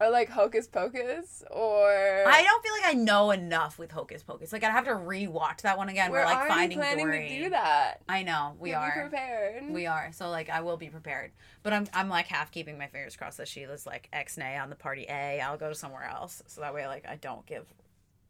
[0.00, 1.88] Or like Hocus Pocus or
[2.26, 4.52] I don't feel like I know enough with Hocus Pocus.
[4.52, 6.10] Like I'd have to rewatch that one again.
[6.10, 7.28] we're We're like Finding planning Dory.
[7.28, 8.02] to do that.
[8.08, 9.08] I know we You'll Be are.
[9.08, 9.70] prepared.
[9.70, 10.10] We are.
[10.12, 11.32] So like I will be prepared.
[11.62, 14.70] But I'm I'm like half keeping my fingers crossed that Sheila's like X nay on
[14.70, 15.40] the party A.
[15.40, 16.42] I'll go somewhere else.
[16.46, 17.66] So that way like I don't give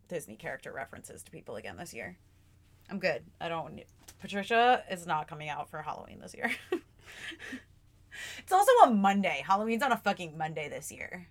[0.09, 2.17] Disney character references to people again this year.
[2.91, 3.23] I'm good.
[3.41, 3.81] I don't
[4.21, 6.51] Patricia is not coming out for Halloween this year.
[8.39, 9.45] it's also a Monday.
[9.47, 11.29] Halloween's on a fucking Monday this year.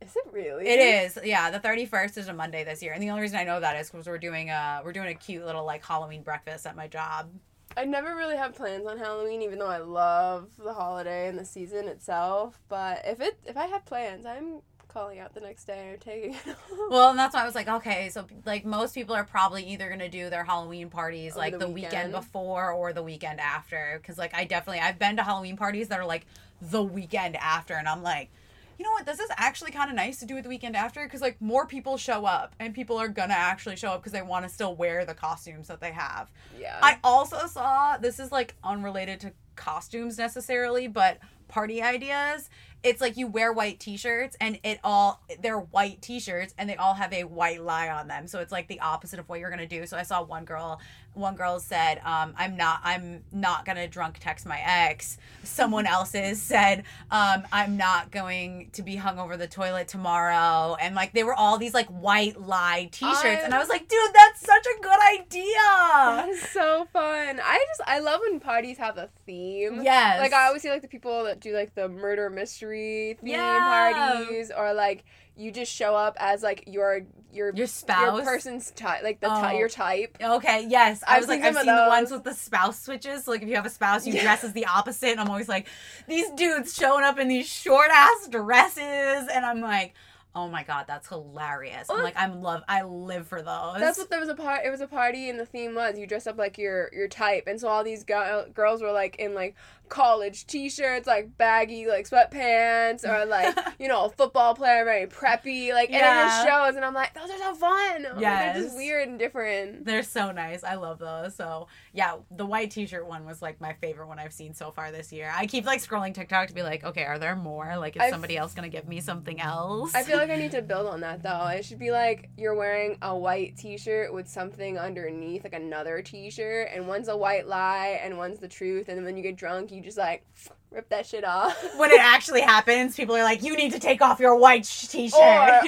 [0.00, 0.66] Is it really?
[0.68, 1.50] It is, yeah.
[1.50, 3.76] The thirty first is a Monday this year, and the only reason I know that
[3.76, 6.86] is because we're doing a we're doing a cute little like Halloween breakfast at my
[6.86, 7.30] job.
[7.76, 11.44] I never really have plans on Halloween, even though I love the holiday and the
[11.44, 12.58] season itself.
[12.68, 16.34] But if it if I have plans, I'm calling out the next day or taking
[16.34, 16.40] it.
[16.90, 19.88] Well, and that's why I was like, okay, so like most people are probably either
[19.90, 21.92] gonna do their Halloween parties Over like the the, weekend.
[21.92, 22.12] weekend.
[22.12, 25.98] before or the weekend after, because like I definitely I've been to Halloween parties that
[25.98, 26.26] are like
[26.60, 28.30] the weekend after, and I'm like.
[28.78, 29.06] You know what?
[29.06, 31.66] This is actually kind of nice to do it the weekend after because like more
[31.66, 34.74] people show up and people are gonna actually show up because they want to still
[34.74, 36.30] wear the costumes that they have.
[36.58, 36.78] yeah.
[36.82, 41.18] I also saw this is like unrelated to costumes necessarily, but
[41.48, 42.50] party ideas.
[42.82, 46.94] It's like you wear white t-shirts and it all they're white t-shirts and they all
[46.94, 48.28] have a white lie on them.
[48.28, 49.86] So it's like the opposite of what you're gonna do.
[49.86, 50.80] So I saw one girl
[51.16, 55.18] one girl said, um, I'm not I'm not gonna drunk text my ex.
[55.42, 60.76] Someone else's said, um, I'm not going to be hung over the toilet tomorrow.
[60.80, 63.24] And like they were all these like white lie t-shirts.
[63.24, 65.42] I- and I was like, dude, that's such a good idea.
[65.56, 67.40] that is so fun.
[67.42, 69.80] I just I love when parties have a theme.
[69.82, 70.20] Yes.
[70.20, 73.92] Like I always see like the people that do like the murder mystery theme Yeah.
[73.92, 75.04] parties or like
[75.38, 77.02] you just show up as like your
[77.36, 78.16] your Your spouse?
[78.16, 79.50] your person's type like the Oh.
[79.50, 80.16] your type.
[80.20, 81.02] Okay, yes.
[81.06, 83.24] I I've was like, I've seen the ones with the spouse switches.
[83.24, 84.22] So, like, if you have a spouse, you Yeah.
[84.22, 85.10] dress as the opposite.
[85.10, 85.66] And I'm always like,
[86.08, 89.28] these dudes showing up in these short ass dresses.
[89.32, 89.94] And I'm like,
[90.38, 91.88] Oh my god, that's hilarious.
[91.88, 92.02] I'm Oh.
[92.02, 92.62] like, I'm love.
[92.68, 93.78] I live for those.
[93.78, 94.66] That's what there was a part.
[94.66, 97.44] It was a party, and the theme was you dress up like your your type,
[97.46, 99.54] and so all these go- girls were like in like
[99.88, 105.72] college t-shirts, like baggy like sweatpants, or like you know a football player very preppy,
[105.72, 108.02] like and it just shows, and I'm like those are so fun.
[108.02, 108.20] Like,
[108.54, 109.84] they're just weird and different.
[109.84, 110.64] They're so nice.
[110.64, 111.34] I love those.
[111.34, 114.92] So yeah, the white t-shirt one was like my favorite one I've seen so far
[114.92, 115.32] this year.
[115.34, 117.76] I keep like scrolling TikTok to be like, okay, are there more?
[117.78, 119.94] Like, is I've- somebody else gonna give me something else?
[119.94, 121.46] I feel like I need to build on that though.
[121.48, 126.68] It should be like you're wearing a white t-shirt with something underneath, like another t-shirt,
[126.74, 129.70] and one's a white lie and one's the truth, and then when you get drunk,
[129.72, 130.24] you just like
[130.70, 131.56] rip that shit off.
[131.78, 134.88] when it actually happens, people are like, you need to take off your white sh-
[134.88, 135.18] t-shirt.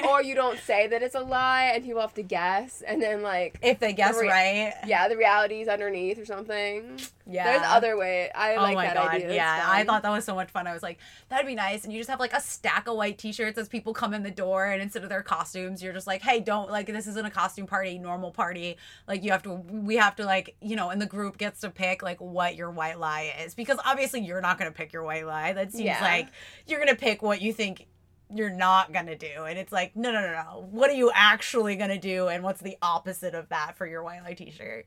[0.04, 3.00] or or you don't say that it's a lie and people have to guess and
[3.02, 4.74] then like if they guess The rea- right.
[4.86, 6.98] yeah the reality's underneath or something
[7.30, 7.44] Yeah.
[7.44, 9.66] there's other way i oh like my that god, idea yeah!
[9.68, 10.66] I thought that was so much fun.
[10.66, 10.98] I was like,
[11.28, 13.92] that'd be nice, and you just have like a stack of white T-shirts as people
[13.92, 16.86] come in the door, and instead of their costumes, you're just like, hey, don't like
[16.86, 18.78] this isn't a costume party, normal party.
[19.06, 21.70] Like you have to, we have to like, you know, and the group gets to
[21.70, 25.26] pick like what your white lie is because obviously you're not gonna pick your white
[25.26, 25.52] lie.
[25.52, 26.00] That seems Yeah.
[26.02, 26.28] like
[26.66, 27.86] you're gonna pick what you think
[28.34, 30.66] you're not gonna do, and it's like, no, no, no, no.
[30.70, 34.22] What are you actually gonna do, and what's the opposite of that for your white
[34.24, 34.86] lie T-shirt?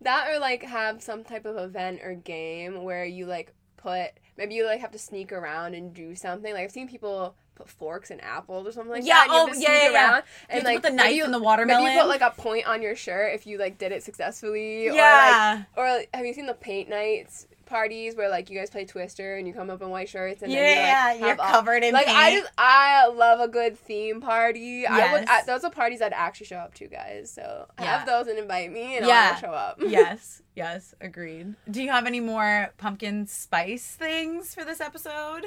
[0.00, 4.54] That or like have some type of event or game where you like put maybe
[4.54, 8.10] you like have to sneak around and do something like i've seen people put forks
[8.10, 10.10] in apples or something like Yeah, that and you oh, yeah, sneak yeah, yeah.
[10.10, 11.84] around You and have like put the knife you- in the watermelon.
[11.84, 14.88] maybe you put like a point on your shirt if you like did it successfully
[14.88, 15.62] or like yeah.
[15.76, 19.36] Or like, have you seen the paint nights parties where like you guys play Twister
[19.36, 21.50] and you come up in white shirts and yeah, then you like you're have all-
[21.60, 22.18] covered in like paint.
[22.18, 24.86] I just I love a good theme party.
[24.86, 25.42] I would Yes.
[25.42, 27.30] I, those are parties I'd actually show up to, guys.
[27.30, 27.84] So Yeah.
[27.98, 29.32] have those and invite me and Yeah.
[29.34, 29.78] I'll show up.
[29.86, 31.54] yes, yes, agreed.
[31.70, 35.44] Do you have any more pumpkin spice things for this episode?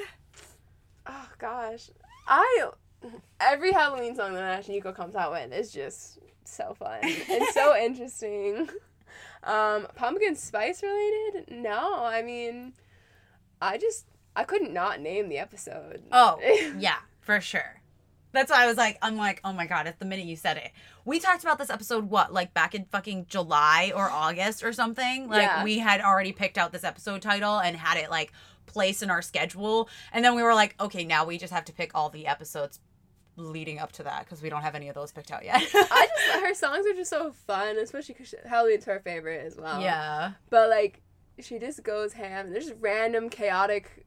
[1.06, 1.90] oh gosh,
[2.26, 2.68] I
[3.40, 8.68] every Halloween song that Ashnikko comes out with is just so fun and so interesting.
[9.44, 11.50] Um, pumpkin spice related?
[11.50, 12.72] No, I mean,
[13.60, 16.02] I just I couldn't not name the episode.
[16.12, 16.38] Oh,
[16.78, 17.80] yeah, for sure.
[18.32, 20.58] That's why I was like, I'm like, oh my god, at the minute you said
[20.58, 20.70] it.
[21.06, 25.28] We talked about this episode, what, like back in fucking July or August or something?
[25.28, 25.64] Like, Yeah.
[25.64, 28.30] we had already picked out this episode title and had it, like,
[28.66, 29.88] placed in our schedule.
[30.12, 32.80] And then we were like, okay, now we just have to pick all the episodes
[33.38, 35.56] leading up to that because we don't have any of those picked out yet.
[35.74, 39.80] I just her songs are just so fun, especially because Halloween's her favorite as well.
[39.80, 40.32] yeah.
[40.50, 41.00] but like
[41.40, 42.46] she just goes ham.
[42.46, 44.04] and There's just random chaotic,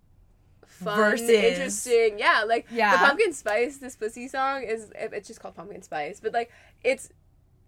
[0.66, 1.30] fun, Verses.
[1.30, 2.20] interesting.
[2.20, 2.92] Yeah, like Yeah.
[2.92, 3.78] the pumpkin spice.
[3.78, 6.52] This pussy song is it's just called pumpkin spice, but like
[6.84, 7.10] it's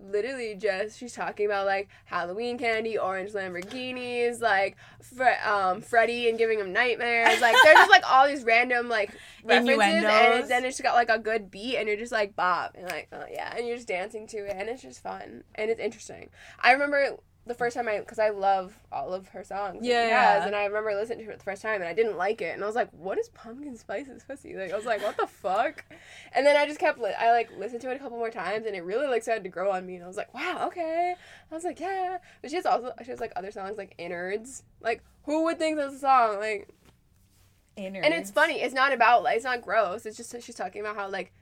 [0.04, 6.38] literally just she's talking about like Halloween candy, orange Lamborghinis, like Fre- um Freddy and
[6.38, 7.42] giving him nightmares.
[7.42, 9.12] Like there's just like all these random like
[9.44, 10.46] references, and Innuendos.
[10.46, 13.08] it, then it's got like a good beat, and you're just like Bob, and like
[13.12, 16.30] oh yeah, and you're just dancing to it, and it's just fun and it's interesting.
[16.60, 19.80] I remember the first time I, because I love all of her songs.
[19.82, 20.34] Yeah, yeah.
[20.36, 22.54] has, and I remember listening to it the first time, and I didn't like it,
[22.54, 25.28] and I was like, "What is pumpkin spice's pussy?" Like I was like, "What the
[25.28, 25.84] fuck?"
[26.34, 28.66] And then I just kept, li- I like listened to it a couple more times,
[28.66, 31.16] and it really like started to grow on me, and I was like, "Wow, okay."
[31.52, 34.64] I was like, "Yeah," but she has also she has like other songs like Innards.
[34.82, 36.40] Like who would think that's a song?
[36.40, 36.70] Like,
[37.76, 38.06] innards.
[38.06, 38.62] and it's funny.
[38.62, 40.06] It's not about like it's not gross.
[40.06, 41.34] It's just she's talking about how like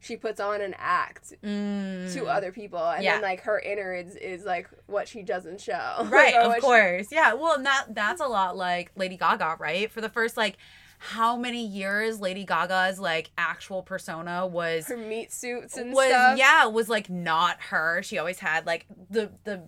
[0.00, 2.12] she puts on an act Mm.
[2.14, 3.14] to other people and Yeah.
[3.14, 6.06] then like her innards is like what she doesn't show.
[6.08, 7.06] Right of what she- course.
[7.10, 9.90] Yeah well and that that's a lot like lady gaga right?
[9.90, 10.56] For the first like
[11.00, 16.36] how many years lady gaga's like actual persona was her meat suits and was stuff.
[16.38, 18.02] yeah was like not her.
[18.02, 19.62] She always had like the the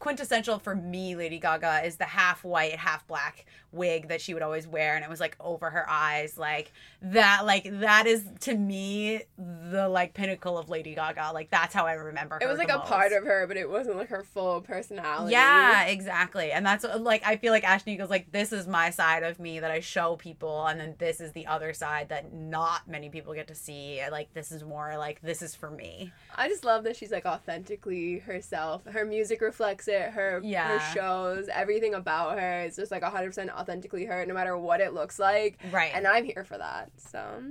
[0.00, 4.42] quintessential for me lady gaga is the half white half black wig that she would
[4.42, 8.54] always wear and it was like over her eyes like that like that is to
[8.56, 12.58] me the like pinnacle of lady gaga like that's how i remember her it was
[12.58, 16.50] like a part of her but it wasn't like her full personality Yeah, exactly.
[16.50, 19.60] And that's like I feel like Ashley goes like this is my side of me
[19.60, 23.34] that I show people and then this is the other side that not many people
[23.34, 24.00] get to see.
[24.10, 26.12] Like this is more like this is for me.
[26.34, 30.78] i just love that she's like authentically herself her music reflects it her Yeah.
[30.78, 34.94] her shows everything about her is just like 100% authentically her no matter what it
[34.94, 35.90] looks like Right.
[35.94, 37.42] and i'm here for that so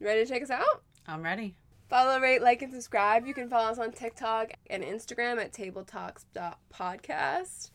[0.00, 1.56] ready to check us out I'm ready.
[1.88, 3.26] Follow, rate, like, and subscribe.
[3.26, 7.70] You can follow us on TikTok and Instagram at tabletalks.podcast.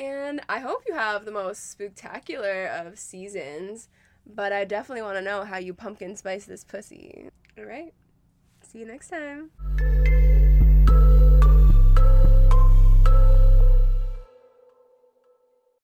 [0.00, 3.88] And I hope you have the most spectacular of seasons,
[4.26, 7.28] but I definitely want to know how you pumpkin spice this pussy.
[7.56, 7.94] All right.
[8.62, 10.31] See you next time.